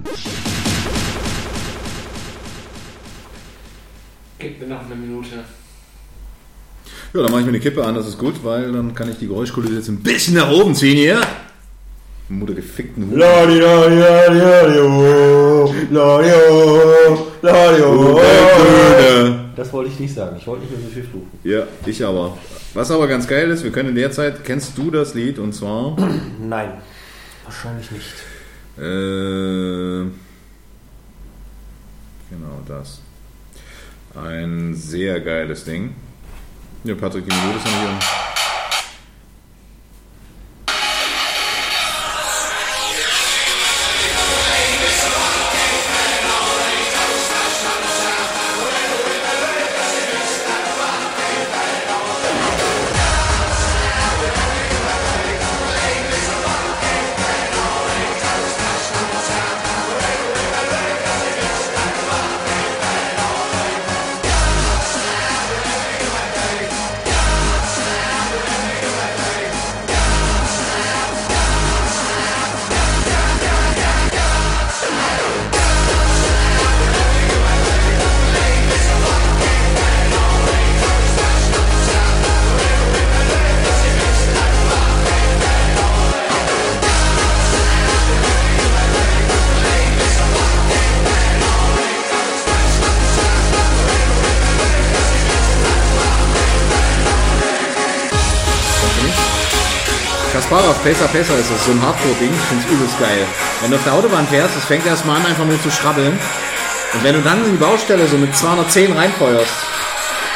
Gib 4.40 4.62
mir 4.62 4.68
noch 4.68 4.86
eine 4.86 4.96
Minute. 4.96 5.44
Ja, 7.14 7.22
dann 7.22 7.30
mache 7.30 7.42
ich 7.42 7.46
mir 7.46 7.50
eine 7.50 7.60
Kippe 7.60 7.84
an, 7.84 7.94
das 7.94 8.08
ist 8.08 8.18
gut, 8.18 8.36
weil 8.44 8.72
dann 8.72 8.96
kann 8.96 9.12
ich 9.12 9.18
die 9.18 9.28
Geräuschkulisse 9.28 9.76
jetzt 9.76 9.90
ein 9.90 10.02
bisschen 10.02 10.36
nach 10.36 10.50
oben 10.50 10.76
ziehen 10.76 10.96
hier. 10.96 11.20
Mutter 12.30 12.54
gefickten 12.54 13.12
Hut. 13.12 13.18
Das 19.56 19.72
wollte 19.74 19.92
ich 19.92 20.00
nicht 20.00 20.13
sagen. 20.13 20.36
Ich 20.38 20.48
wollte 20.48 20.63
nicht 20.66 20.72
mehr 20.78 20.82
so 20.88 20.94
viel 20.94 21.04
fluchen. 21.04 21.32
Ja, 21.44 21.63
ich 21.86 22.04
aber. 22.06 22.38
Was 22.74 22.89
aber 22.92 23.08
ganz 23.08 23.28
geil 23.28 23.50
ist, 23.52 23.63
wir 23.63 23.72
können 23.72 23.89
in 23.89 23.96
der 23.96 24.12
Zeit, 24.12 24.44
kennst 24.44 24.78
du 24.78 24.89
das 24.92 25.13
Lied 25.13 25.38
und 25.39 25.54
zwar 25.54 25.96
Nein. 26.39 26.74
Wahrscheinlich 27.44 27.92
nicht. 27.92 28.13
äh, 28.78 28.82
genau 32.30 32.62
das. 32.68 33.00
Ein 34.16 34.74
sehr 34.76 35.20
geiles 35.22 35.66
Ding. 35.66 35.96
Ja, 36.84 36.96
Patrick, 36.96 37.26
die 37.26 37.36
Minute 37.36 37.58
ist 37.58 37.66
noch 37.66 37.82
hier. 37.82 38.33
Pacer, 100.84 101.08
Pacer 101.08 101.39
ist 101.39 101.50
das, 101.50 101.65
so 101.65 101.72
ein 101.72 101.82
Hardcore-Ding. 101.82 102.30
Ich 102.30 102.46
finde 102.50 102.65
es 102.65 102.72
übelst 102.74 103.00
geil. 103.00 103.26
Wenn 103.62 103.72
du 103.72 103.78
auf 103.78 103.84
der 103.86 103.93
Autobahn 103.93 104.28
fährst, 104.28 104.54
das 104.54 104.65
fängt 104.65 104.86
erstmal 104.86 105.15
an, 105.15 105.26
einfach 105.26 105.46
nur 105.46 105.62
zu 105.62 105.72
schrabbeln. 105.72 106.12
Und 106.93 107.04
wenn 107.04 107.15
du 107.15 107.22
dann 107.22 107.46
in 107.46 107.52
die 107.52 107.58
Baustelle 107.58 108.06
so 108.06 108.17
mit 108.17 108.36
210 108.36 108.91
reinfeuerst, 108.91 109.54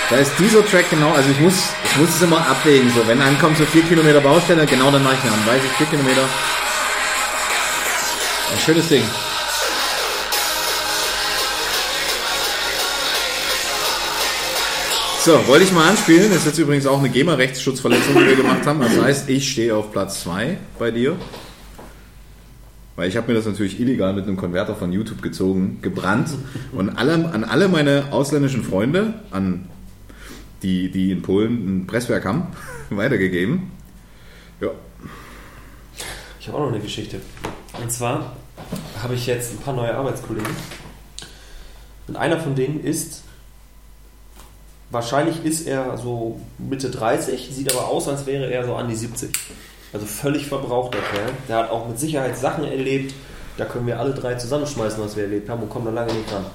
da 0.10 0.16
ist 0.16 0.32
dieser 0.40 0.66
Track 0.66 0.90
genau, 0.90 1.12
also 1.12 1.30
ich 1.30 1.40
muss, 1.42 1.56
ich 1.84 1.98
muss 1.98 2.10
es 2.10 2.22
immer 2.22 2.38
abwägen, 2.38 2.90
so, 2.96 3.06
wenn 3.08 3.22
ankommt 3.22 3.58
so 3.58 3.66
4 3.66 3.84
Kilometer 3.84 4.22
Baustelle, 4.22 4.66
genau 4.66 4.90
dann 4.90 5.04
mache 5.04 5.18
ich 5.22 5.30
an, 5.30 5.46
weiß 5.46 5.62
ich, 5.66 5.72
4 5.74 5.88
Kilometer. 5.88 6.22
Ein 8.54 8.60
schönes 8.60 8.88
Ding. 8.88 9.04
So, 15.28 15.46
wollte 15.46 15.66
ich 15.66 15.74
mal 15.74 15.90
anspielen. 15.90 16.30
Das 16.30 16.38
ist 16.38 16.46
jetzt 16.46 16.58
übrigens 16.58 16.88
auch 16.88 17.00
eine 17.00 17.10
GEMA-Rechtsschutzverletzung, 17.10 18.14
die 18.14 18.28
wir 18.28 18.38
gemacht 18.38 18.66
haben. 18.66 18.80
Das 18.80 18.98
heißt, 18.98 19.30
ich 19.30 19.52
stehe 19.52 19.76
auf 19.76 19.92
Platz 19.92 20.22
2 20.24 20.58
bei 20.80 20.90
dir. 20.90 21.18
Weil 22.96 23.10
ich 23.10 23.18
habe 23.18 23.28
mir 23.28 23.34
das 23.34 23.46
natürlich 23.46 23.78
illegal 23.78 24.14
mit 24.14 24.24
einem 24.24 24.38
Konverter 24.38 24.74
von 24.74 24.94
YouTube 24.94 25.22
gezogen, 25.22 25.80
gebrannt 25.82 26.30
und 26.72 26.92
alle, 26.92 27.14
an 27.14 27.44
alle 27.44 27.68
meine 27.68 28.14
ausländischen 28.14 28.64
Freunde, 28.64 29.16
an 29.30 29.68
die, 30.64 30.90
die 30.90 31.12
in 31.12 31.24
Polen 31.24 31.82
ein 31.82 31.88
Presswerk 31.88 32.24
haben, 32.24 32.44
weitergegeben. 32.90 33.70
Ja, 34.62 34.70
Ich 36.40 36.48
habe 36.48 36.58
auch 36.58 36.68
noch 36.68 36.72
eine 36.72 36.80
Geschichte. 36.80 37.20
Und 37.82 37.92
zwar 37.92 38.38
habe 39.04 39.16
ich 39.16 39.28
jetzt 39.28 39.56
ein 39.56 39.58
paar 39.58 39.76
neue 39.76 39.94
Arbeitskollegen. 39.94 40.48
Und 42.08 42.16
einer 42.16 42.40
von 42.40 42.56
denen 42.56 42.80
ist, 42.80 43.24
wahrscheinlich 44.90 45.44
ist 45.44 45.68
er 45.68 45.98
so 45.98 46.40
Mitte 46.58 46.90
30, 46.90 47.50
sieht 47.52 47.74
aber 47.74 47.88
aus, 47.88 48.08
als 48.08 48.26
wäre 48.26 48.52
er 48.52 48.66
so 48.66 48.76
an 48.76 48.88
die 48.88 48.96
70. 48.96 49.32
Also 49.94 50.06
völlig 50.06 50.48
verbrauchter 50.48 51.00
Kerl. 51.00 51.30
Der 51.48 51.58
hat 51.58 51.72
auch 51.72 51.88
mit 51.88 52.00
Sicherheit 52.00 52.38
Sachen 52.38 52.66
erlebt, 52.66 53.14
da 53.58 53.66
können 53.66 53.88
wir 53.88 54.00
alle 54.00 54.14
drei 54.14 54.36
zusammenschmeißen, 54.36 55.04
was 55.04 55.16
wir 55.16 55.24
erlebt 55.24 55.50
haben 55.50 55.64
und 55.64 55.70
kommen 55.70 55.86
da 55.86 55.92
lange 55.92 56.14
nicht 56.14 56.32
dran. 56.32 56.46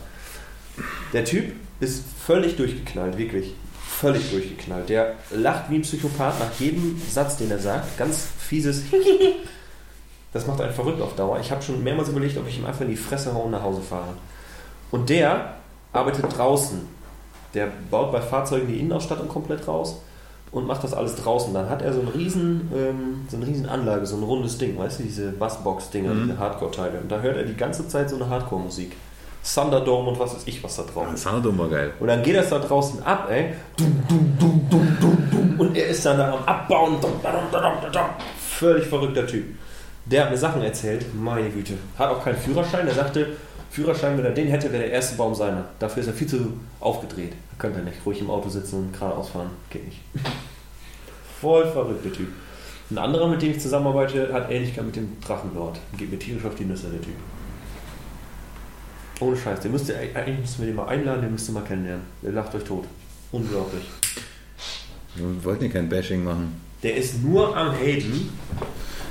Der 1.12 1.25
Typ 1.25 1.53
ist 1.81 2.05
völlig 2.25 2.57
durchgeknallt, 2.57 3.18
wirklich. 3.18 3.55
Völlig 3.88 4.31
durchgeknallt. 4.31 4.88
Der 4.88 5.14
lacht 5.31 5.71
wie 5.71 5.77
ein 5.77 5.83
Psychopath 5.83 6.38
nach 6.38 6.53
jedem 6.59 7.01
Satz, 7.11 7.37
den 7.37 7.51
er 7.51 7.59
sagt. 7.59 7.99
Ganz 7.99 8.27
fieses 8.38 8.83
Das 10.33 10.47
macht 10.47 10.61
einen 10.61 10.73
verrückt 10.73 11.01
auf 11.03 11.14
Dauer. 11.14 11.38
Ich 11.40 11.51
habe 11.51 11.62
schon 11.62 11.83
mehrmals 11.85 12.09
überlegt, 12.09 12.38
ob 12.38 12.49
ich 12.49 12.59
ihm 12.59 12.64
einfach 12.64 12.81
in 12.83 12.88
die 12.88 12.97
Fresse 12.97 13.35
haue 13.35 13.45
und 13.45 13.51
nach 13.51 13.62
Hause 13.62 13.83
fahre. 13.83 14.14
Und 14.90 15.11
der 15.11 15.57
arbeitet 15.92 16.25
draußen. 16.37 16.81
Der 17.55 17.69
baut 17.91 18.12
bei 18.12 18.21
Fahrzeugen 18.21 18.69
die 18.69 18.81
Innenausstattung 18.81 19.29
komplett 19.29 19.67
raus 19.69 20.01
und 20.53 20.67
macht 20.67 20.85
das 20.85 20.95
alles 20.95 21.17
draußen. 21.17 21.53
Dann 21.53 21.69
hat 21.69 21.83
er 21.83 21.93
so, 21.93 22.01
einen 22.01 22.09
riesen, 22.09 22.71
ähm, 22.75 23.27
so 23.29 23.37
eine 23.37 23.47
riesen 23.47 23.69
Anlage, 23.69 24.07
so 24.07 24.17
ein 24.17 24.23
rundes 24.23 24.59
Ding, 24.59 24.79
weißt 24.79 25.01
du, 25.01 25.05
diese 25.05 25.33
Bassbox-Dinger, 25.33 26.15
diese 26.15 26.38
Hardcore-Teile. 26.38 27.01
Und 27.01 27.11
da 27.11 27.21
hört 27.21 27.37
er 27.37 27.45
die 27.45 27.57
ganze 27.57 27.88
Zeit 27.88 28.11
so 28.11 28.17
eine 28.17 28.29
Hardcore-Musik. 28.29 28.93
Thunderdome 29.43 30.11
und 30.11 30.21
was 30.21 30.35
weiß 30.35 30.43
ich, 30.47 30.62
was 30.62 30.77
da 30.77 30.85
drauf 30.85 31.12
ist. 31.12 31.27
das 31.27 31.33
war 31.33 31.69
geil. 31.69 31.93
Und 31.99 32.07
dann 32.07 32.23
geht 32.23 32.37
das 32.37 32.49
da 32.51 32.61
draußen 32.61 33.03
ab, 33.03 33.29
ey. 33.29 33.55
Dum, 33.77 34.03
dum, 34.09 34.37
dum, 34.38 34.67
dum, 34.71 34.97
dum, 35.01 35.29
dum. 35.31 35.61
Und 35.61 35.77
er 35.77 35.88
ist 35.88 36.07
dann 36.07 36.19
da 36.19 36.33
am 36.33 36.45
Abbauen. 36.45 37.01
Dum, 37.01 37.11
dum. 37.21 38.05
Völlig 38.38 38.87
verrückter 38.87 39.27
Typ. 39.27 39.45
Der 40.05 40.25
hat 40.25 40.31
mir 40.31 40.37
Sachen 40.37 40.62
erzählt, 40.62 41.07
meine 41.15 41.51
Güte. 41.51 41.75
Hat 41.99 42.11
auch 42.11 42.23
keinen 42.23 42.37
Führerschein. 42.37 42.87
Der 42.87 42.95
sagte, 42.95 43.37
Führerschein, 43.72 44.18
wenn 44.18 44.26
er 44.26 44.32
den 44.32 44.48
hätte, 44.48 44.70
wäre 44.70 44.82
der 44.82 44.92
erste 44.92 45.16
Baum 45.16 45.35
seiner. 45.35 45.64
Dafür 45.78 46.02
ist 46.02 46.06
er 46.06 46.12
viel 46.12 46.26
zu 46.26 46.52
aufgedreht. 46.78 47.32
Könnte 47.58 47.78
er 47.78 47.87
nicht. 47.87 48.04
Ruhig 48.04 48.20
im 48.20 48.28
Auto 48.28 48.50
sitzen 48.50 48.76
und 48.76 48.92
geradeaus 48.92 49.30
fahren. 49.30 49.48
Geht 49.70 49.87
nicht. 49.87 49.98
Voll 51.40 51.66
verrückter 51.72 52.12
Typ. 52.12 52.28
Ein 52.90 52.98
anderer, 52.98 53.28
mit 53.28 53.40
dem 53.40 53.52
ich 53.52 53.61
zusammenarbeite, 53.61 54.30
hat 54.30 54.50
Ähnlichkeit 54.50 54.85
mit 54.85 54.96
dem 54.96 55.18
Drachenlord. 55.22 55.80
Geht 55.96 56.11
mir 56.11 56.18
tierisch 56.18 56.44
auf 56.44 56.54
die 56.54 56.66
Nüsse, 56.66 56.90
der 56.90 57.00
Typ. 57.00 57.14
Ohne 59.20 59.38
Scheiß. 59.38 59.61
Den 59.61 59.72
müsst 59.72 59.88
ihr, 59.88 59.96
eigentlich 59.98 60.40
müssen 60.40 60.58
wir 60.58 60.66
den 60.66 60.76
mal 60.76 60.88
einladen, 60.88 61.22
den 61.22 61.32
müsst 61.32 61.48
ihr 61.48 61.54
mal 61.54 61.64
kennenlernen. 61.64 62.04
Der 62.20 62.32
lacht 62.32 62.54
euch 62.54 62.64
tot. 62.64 62.85
Unglaublich. 63.30 63.85
Wir 65.14 65.44
wollten 65.44 65.64
ja 65.64 65.70
kein 65.70 65.88
Bashing 65.88 66.22
machen. 66.22 66.61
Der 66.82 66.96
ist 66.96 67.22
nur 67.24 67.56
am 67.56 67.72
Haten 67.72 68.28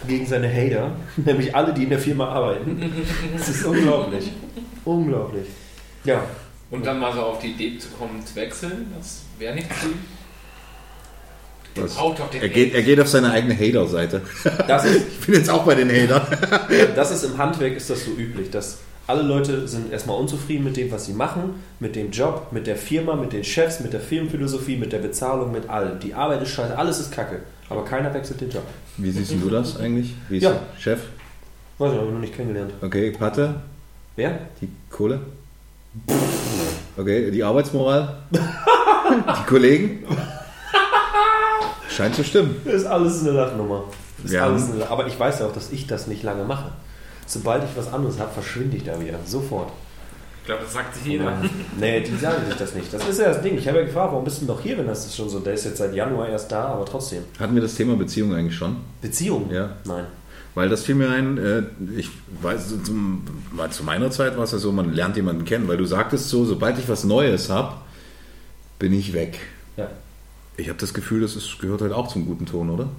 gegen 0.07 0.25
seine 0.25 0.51
Hater, 0.51 0.91
nämlich 1.17 1.55
alle, 1.55 1.73
die 1.73 1.83
in 1.83 1.89
der 1.89 1.99
Firma 1.99 2.29
arbeiten. 2.29 2.81
Das 3.37 3.49
ist 3.49 3.65
unglaublich. 3.65 4.31
Unglaublich. 4.85 5.47
Ja, 6.03 6.23
Und 6.71 6.85
dann 6.85 6.99
mal 6.99 7.13
so 7.13 7.21
auf 7.21 7.39
die 7.39 7.51
Idee 7.51 7.77
zu 7.77 7.89
kommen, 7.89 8.25
zu 8.25 8.35
wechseln, 8.35 8.91
das 8.97 9.21
wäre 9.37 9.53
nicht 9.53 9.67
den 11.75 12.41
Er 12.41 12.49
geht, 12.49 12.73
er 12.73 12.81
geht 12.81 12.99
auf 12.99 13.07
seine 13.07 13.31
eigene 13.31 13.55
Hater-Seite. 13.55 14.21
Ich 15.21 15.25
bin 15.25 15.35
jetzt 15.35 15.49
auch 15.49 15.63
bei 15.63 15.75
den 15.75 15.89
Hatern. 15.89 16.21
das 16.95 17.11
ist 17.11 17.23
im 17.23 17.37
Handwerk 17.37 17.75
ist 17.75 17.89
das 17.89 18.05
so 18.05 18.11
üblich, 18.11 18.49
dass 18.49 18.79
Alle 19.07 19.21
Leute 19.21 19.67
sind 19.67 19.91
erstmal 19.91 20.17
unzufrieden 20.17 20.63
mit 20.63 20.77
dem, 20.77 20.91
was 20.91 21.05
sie 21.05 21.13
machen, 21.13 21.55
mit 21.79 21.95
dem 21.95 22.11
Job, 22.11 22.47
mit 22.51 22.67
der 22.67 22.75
Firma, 22.75 23.15
mit 23.15 23.33
den 23.33 23.43
Chefs, 23.43 23.79
mit 23.79 23.93
der 23.93 23.99
Firmenphilosophie, 23.99 24.77
mit 24.77 24.91
der 24.91 24.99
Bezahlung, 24.99 25.51
mit 25.51 25.69
allem. 25.69 25.99
Die 25.99 26.13
Arbeit 26.13 26.41
ist 26.41 26.49
scheiße, 26.49 26.77
alles 26.77 26.99
ist 26.99 27.11
kacke. 27.11 27.39
Aber 27.71 27.85
keiner 27.85 28.13
wechselt 28.13 28.41
den 28.41 28.49
Job. 28.49 28.63
Wie 28.97 29.11
siehst 29.11 29.31
du 29.31 29.49
das 29.49 29.79
eigentlich? 29.79 30.13
Wie 30.29 30.37
ist 30.37 30.43
Ja. 30.43 30.51
der 30.51 30.59
Chef? 30.79 30.99
Weiß 31.77 31.91
ich, 31.91 31.97
habe 31.97 32.07
ich 32.07 32.13
noch 32.13 32.19
nicht 32.19 32.35
kennengelernt. 32.35 32.73
Okay, 32.81 33.11
Patte, 33.11 33.55
Wer? 34.15 34.39
die 34.59 34.69
Kohle? 34.89 35.21
Okay, 36.97 37.31
die 37.31 37.43
Arbeitsmoral? 37.43 38.17
die 38.31 39.45
Kollegen? 39.47 40.05
Scheint 41.89 42.15
zu 42.15 42.23
stimmen. 42.23 42.55
Ist 42.65 42.85
alles 42.85 43.21
eine 43.21 43.31
Lachnummer. 43.31 43.83
Ist 44.23 44.33
Ja. 44.33 44.45
alles 44.45 44.69
eine 44.69 44.79
Lach- 44.79 44.91
Aber 44.91 45.07
ich 45.07 45.19
weiß 45.19 45.39
ja 45.39 45.47
auch, 45.47 45.53
dass 45.53 45.71
ich 45.71 45.87
das 45.87 46.07
nicht 46.07 46.23
lange 46.23 46.43
mache. 46.43 46.71
Sobald 47.25 47.63
ich 47.63 47.69
was 47.75 47.91
anderes 47.93 48.19
habe, 48.19 48.31
verschwinde 48.31 48.77
ich 48.77 48.83
da 48.83 48.99
wieder. 48.99 49.17
Sofort. 49.25 49.71
Ich 50.41 50.47
glaube, 50.47 50.63
das 50.63 50.73
sagt 50.73 50.95
sich 50.95 51.05
jeder. 51.05 51.37
Nee, 51.79 52.01
die 52.01 52.15
sagen 52.17 52.43
sich 52.47 52.55
das 52.55 52.73
nicht. 52.73 52.91
Das 52.91 53.07
ist 53.07 53.19
ja 53.19 53.29
das 53.29 53.43
Ding. 53.43 53.57
Ich 53.57 53.67
habe 53.67 53.77
ja 53.77 53.85
gefragt, 53.85 54.11
warum 54.11 54.23
bist 54.23 54.41
du 54.41 54.45
noch 54.45 54.59
hier, 54.59 54.75
wenn 54.77 54.87
das 54.87 55.05
ist 55.05 55.15
schon 55.15 55.29
so, 55.29 55.39
der 55.39 55.53
ist 55.53 55.65
jetzt 55.65 55.77
seit 55.77 55.93
Januar 55.93 56.29
erst 56.29 56.51
da, 56.51 56.69
aber 56.69 56.83
trotzdem. 56.83 57.23
Hatten 57.39 57.53
wir 57.53 57.61
das 57.61 57.75
Thema 57.75 57.95
Beziehung 57.95 58.33
eigentlich 58.33 58.55
schon? 58.55 58.77
Beziehung? 59.01 59.51
Ja. 59.51 59.75
Nein. 59.85 60.05
Weil 60.55 60.67
das 60.67 60.83
fiel 60.83 60.95
mir 60.95 61.09
ein, 61.09 61.37
äh, 61.37 61.63
ich 61.95 62.09
weiß, 62.41 62.73
zu 62.83 63.83
meiner 63.83 64.11
Zeit 64.11 64.35
war 64.35 64.43
es 64.43 64.51
ja 64.51 64.57
so, 64.57 64.71
man 64.71 64.93
lernt 64.93 65.15
jemanden 65.15 65.45
kennen, 65.45 65.67
weil 65.67 65.77
du 65.77 65.85
sagtest 65.85 66.29
so, 66.29 66.43
sobald 66.43 66.77
ich 66.79 66.89
was 66.89 67.03
Neues 67.03 67.49
habe, 67.49 67.75
bin 68.79 68.91
ich 68.93 69.13
weg. 69.13 69.39
Ja. 69.77 69.89
Ich 70.57 70.67
habe 70.67 70.79
das 70.79 70.93
Gefühl, 70.93 71.21
das 71.21 71.35
ist, 71.35 71.59
gehört 71.59 71.81
halt 71.81 71.93
auch 71.93 72.07
zum 72.07 72.25
guten 72.25 72.47
Ton, 72.47 72.69
oder? 72.69 72.89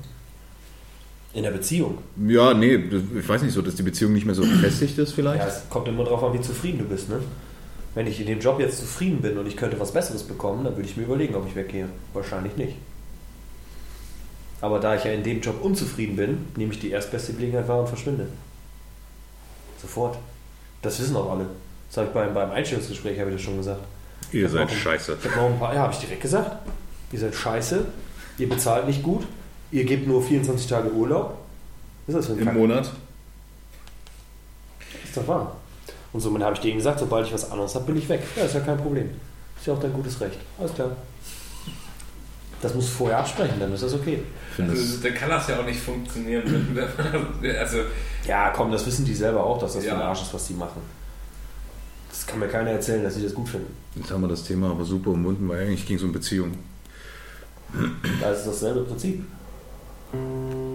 In 1.35 1.43
der 1.45 1.51
Beziehung. 1.51 1.99
Ja, 2.27 2.53
nee, 2.53 2.75
ich 2.75 3.27
weiß 3.27 3.43
nicht 3.43 3.55
so, 3.55 3.63
dass 3.63 3.75
die 3.75 3.83
Beziehung 3.83 4.13
nicht 4.13 4.27
mehr 4.27 4.35
so 4.35 4.43
gefestigt 4.43 4.99
ist 4.99 5.13
vielleicht. 5.13 5.43
Ja, 5.43 5.49
es 5.49 5.63
kommt 5.71 5.89
immer 5.89 6.05
darauf 6.05 6.23
an, 6.25 6.35
wie 6.35 6.41
zufrieden 6.43 6.79
du 6.79 6.85
bist, 6.85 7.09
ne? 7.09 7.21
Wenn 7.95 8.07
ich 8.07 8.21
in 8.21 8.27
dem 8.27 8.41
Job 8.41 8.61
jetzt 8.61 8.79
zufrieden 8.79 9.21
bin 9.21 9.39
und 9.39 9.47
ich 9.47 9.57
könnte 9.57 9.79
was 9.81 9.93
Besseres 9.93 10.23
bekommen, 10.23 10.65
dann 10.65 10.77
würde 10.77 10.89
ich 10.89 10.97
mir 10.97 11.05
überlegen, 11.05 11.35
ob 11.35 11.47
ich 11.47 11.55
weggehe. 11.55 11.89
Wahrscheinlich 12.13 12.57
nicht. 12.57 12.77
Aber 14.61 14.79
da 14.79 14.95
ich 14.95 15.05
ja 15.05 15.13
in 15.13 15.25
dem 15.25 15.41
Job 15.41 15.63
unzufrieden 15.63 16.17
bin, 16.17 16.47
nehme 16.57 16.73
ich 16.73 16.81
die 16.81 16.91
erstbeste 16.91 17.33
Gelegenheit 17.33 17.69
wahr 17.69 17.81
und 17.81 17.89
verschwinde. 17.89 18.29
Sofort. 19.81 20.19
Das 20.83 21.01
wissen 21.01 21.17
auch 21.17 21.31
alle. 21.31 21.47
Das 21.89 21.99
habe 21.99 22.09
ich 22.09 22.15
beim, 22.15 22.33
beim 22.33 22.51
Einstellungsgespräch 22.51 23.19
habe 23.19 23.31
ich 23.31 23.37
das 23.37 23.43
schon 23.43 23.57
gesagt. 23.57 23.83
Ihr 24.33 24.45
hab 24.45 24.53
seid 24.53 24.71
scheiße. 24.71 25.19
Ich 25.23 25.37
noch 25.37 25.47
ein 25.47 25.59
paar, 25.59 25.75
ja, 25.75 25.81
habe 25.81 25.93
ich 25.93 25.99
direkt 25.99 26.23
gesagt. 26.23 26.57
Ihr 27.11 27.19
seid 27.19 27.35
scheiße, 27.35 27.85
ihr 28.39 28.49
bezahlt 28.49 28.87
nicht 28.87 29.03
gut, 29.03 29.25
ihr 29.73 29.85
gebt 29.85 30.07
nur 30.07 30.23
24 30.23 30.67
Tage 30.69 30.91
Urlaub. 30.93 31.37
Was 32.07 32.15
ist 32.15 32.19
das 32.19 32.27
für 32.27 32.33
ein 32.33 32.39
Im 32.41 32.45
Kack? 32.47 32.55
Monat? 32.57 32.91
Ist 35.05 35.17
doch 35.17 35.27
wahr. 35.29 35.57
Und 36.13 36.21
somit 36.21 36.43
habe 36.43 36.55
ich 36.55 36.61
denen 36.61 36.77
gesagt, 36.77 37.01
sobald 37.01 37.27
ich 37.27 37.33
was 37.33 37.51
anderes 37.51 37.75
habe, 37.75 37.87
bin 37.87 37.97
ich 37.97 38.09
weg. 38.09 38.23
Ja, 38.37 38.45
ist 38.45 38.55
ja 38.55 38.61
kein 38.61 38.77
Problem. 38.79 39.11
Ist 39.59 39.67
ja 39.67 39.73
auch 39.75 39.81
dein 39.81 39.93
gutes 39.93 40.21
Recht. 40.21 40.39
Alles 40.59 40.75
klar. 40.75 40.91
Das 42.61 42.75
musst 42.75 42.91
du 42.91 42.93
vorher 42.93 43.19
absprechen, 43.19 43.59
dann 43.59 43.73
ist 43.73 43.83
das 43.83 43.93
okay. 43.95 44.23
Also, 44.57 45.03
dann 45.03 45.15
kann 45.15 45.31
das 45.31 45.49
ja 45.49 45.59
auch 45.59 45.65
nicht 45.65 45.81
funktionieren. 45.81 46.79
also, 47.59 47.79
Ja, 48.25 48.51
komm, 48.51 48.71
das 48.71 48.87
wissen 48.87 49.05
die 49.05 49.15
selber 49.15 49.43
auch, 49.45 49.59
dass 49.59 49.73
das 49.73 49.85
Ja. 49.85 49.95
für 49.95 49.97
ein 50.01 50.03
Arsch 50.07 50.23
ist, 50.23 50.33
was 50.35 50.47
die 50.47 50.55
machen. 50.55 50.81
Das 52.09 52.25
kann 52.27 52.39
mir 52.39 52.47
keiner 52.47 52.71
erzählen, 52.71 53.03
dass 53.03 53.15
sie 53.17 53.23
das 53.25 53.35
gut 53.35 53.49
finden. 53.49 53.75
jetzt 53.97 54.11
haben 54.13 54.21
wir 54.21 54.29
das 54.29 54.45
Thema 54.45 54.71
aber 54.71 54.85
super 54.85 55.11
umwunden, 55.11 55.49
weil 55.49 55.63
eigentlich 55.67 55.85
ging 55.87 55.97
es 55.97 56.03
um 56.05 56.13
Beziehung. 56.13 56.53
Da 58.21 58.31
ist 58.31 58.41
es 58.41 58.45
dasselbe 58.45 58.83
Prinzip. 58.83 59.25
Thank 60.13 60.53
you. 60.55 60.72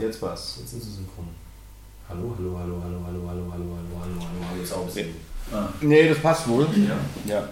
er. 0.00 0.06
Jetzt 0.06 0.22
was. 0.22 0.56
Jetzt 0.60 0.70
sind 0.70 0.82
sie 0.82 0.90
synchron. 0.90 1.28
Hallo, 2.08 2.34
hallo, 2.38 2.58
hallo, 2.58 2.80
hallo, 2.82 3.00
hallo, 3.04 3.28
hallo, 3.28 3.52
hallo, 3.52 3.52
hallo, 3.52 3.78
hallo, 3.80 4.20
hallo, 4.20 4.46
hallo. 4.50 4.62
Ist 4.62 4.72
auch 4.72 4.80
ein 4.80 4.86
bisschen. 4.86 5.14
Nee, 5.80 6.08
das 6.08 6.18
passt 6.18 6.48
wohl. 6.48 6.66
Ja. 7.26 7.34
ja. 7.34 7.48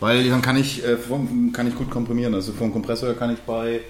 Weil 0.00 0.28
dann 0.28 0.42
kann 0.42 0.56
ich, 0.56 0.84
äh, 0.84 0.96
vom, 0.96 1.52
kann 1.52 1.66
ich 1.66 1.74
gut 1.74 1.90
komprimieren. 1.90 2.34
Also 2.34 2.52
vom 2.52 2.72
Kompressor 2.72 3.14
kann 3.14 3.32
ich 3.32 3.40
bei 3.40 3.80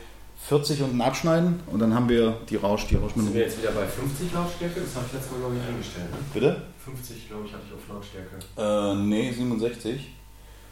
40 0.46 0.82
unten 0.82 1.00
abschneiden 1.00 1.60
und 1.66 1.78
dann 1.80 1.94
haben 1.94 2.08
wir 2.08 2.38
die 2.48 2.56
Rausch, 2.56 2.86
die 2.86 2.94
Sind 2.94 3.34
wir 3.34 3.42
jetzt 3.42 3.60
wieder 3.60 3.72
bei 3.72 3.86
50 3.86 4.32
Lautstärke? 4.32 4.80
Das 4.80 4.94
habe 4.94 5.06
ich 5.06 5.12
letztes 5.12 5.32
Mal, 5.32 5.38
glaube 5.40 5.56
ich, 5.56 5.68
eingestellt. 5.68 6.10
Ne? 6.10 6.18
Bitte? 6.32 6.62
50, 6.84 7.28
glaube 7.28 7.46
ich, 7.46 7.52
hatte 7.52 7.62
ich 7.66 7.74
auf 7.74 7.88
Lautstärke. 7.88 8.36
Äh, 8.56 9.04
nee, 9.04 9.32
67. 9.32 10.12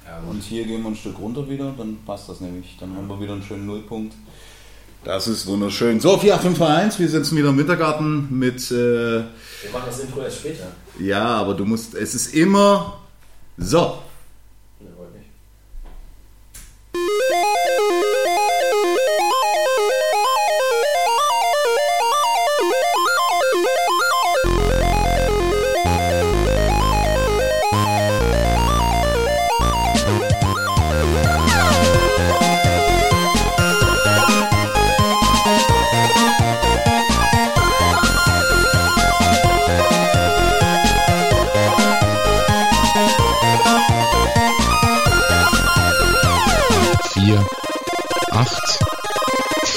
Ja, 0.06 0.20
Und 0.30 0.42
hier 0.42 0.64
gehen 0.64 0.82
wir 0.82 0.90
ein 0.90 0.96
Stück 0.96 1.18
runter 1.18 1.48
wieder, 1.48 1.74
dann 1.76 1.98
passt 2.06 2.28
das 2.28 2.40
nämlich. 2.40 2.76
Dann 2.78 2.94
haben 2.96 3.08
wir 3.08 3.20
wieder 3.20 3.32
einen 3.32 3.42
schönen 3.42 3.66
Nullpunkt. 3.66 4.14
Das 5.06 5.28
ist 5.28 5.46
wunderschön. 5.46 6.00
So, 6.00 6.18
4851, 6.18 6.98
wir 6.98 7.08
sitzen 7.08 7.36
wieder 7.36 7.50
im 7.50 7.58
Wintergarten 7.58 8.26
mit, 8.36 8.56
äh, 8.72 8.74
Wir 8.74 9.24
machen 9.72 9.84
das 9.86 10.00
Intro 10.00 10.20
erst 10.20 10.38
später. 10.38 10.64
ja, 10.98 11.24
aber 11.24 11.54
du 11.54 11.64
musst, 11.64 11.94
es 11.94 12.16
ist 12.16 12.34
immer 12.34 12.98
so. 13.56 13.98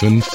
Action 0.02 0.29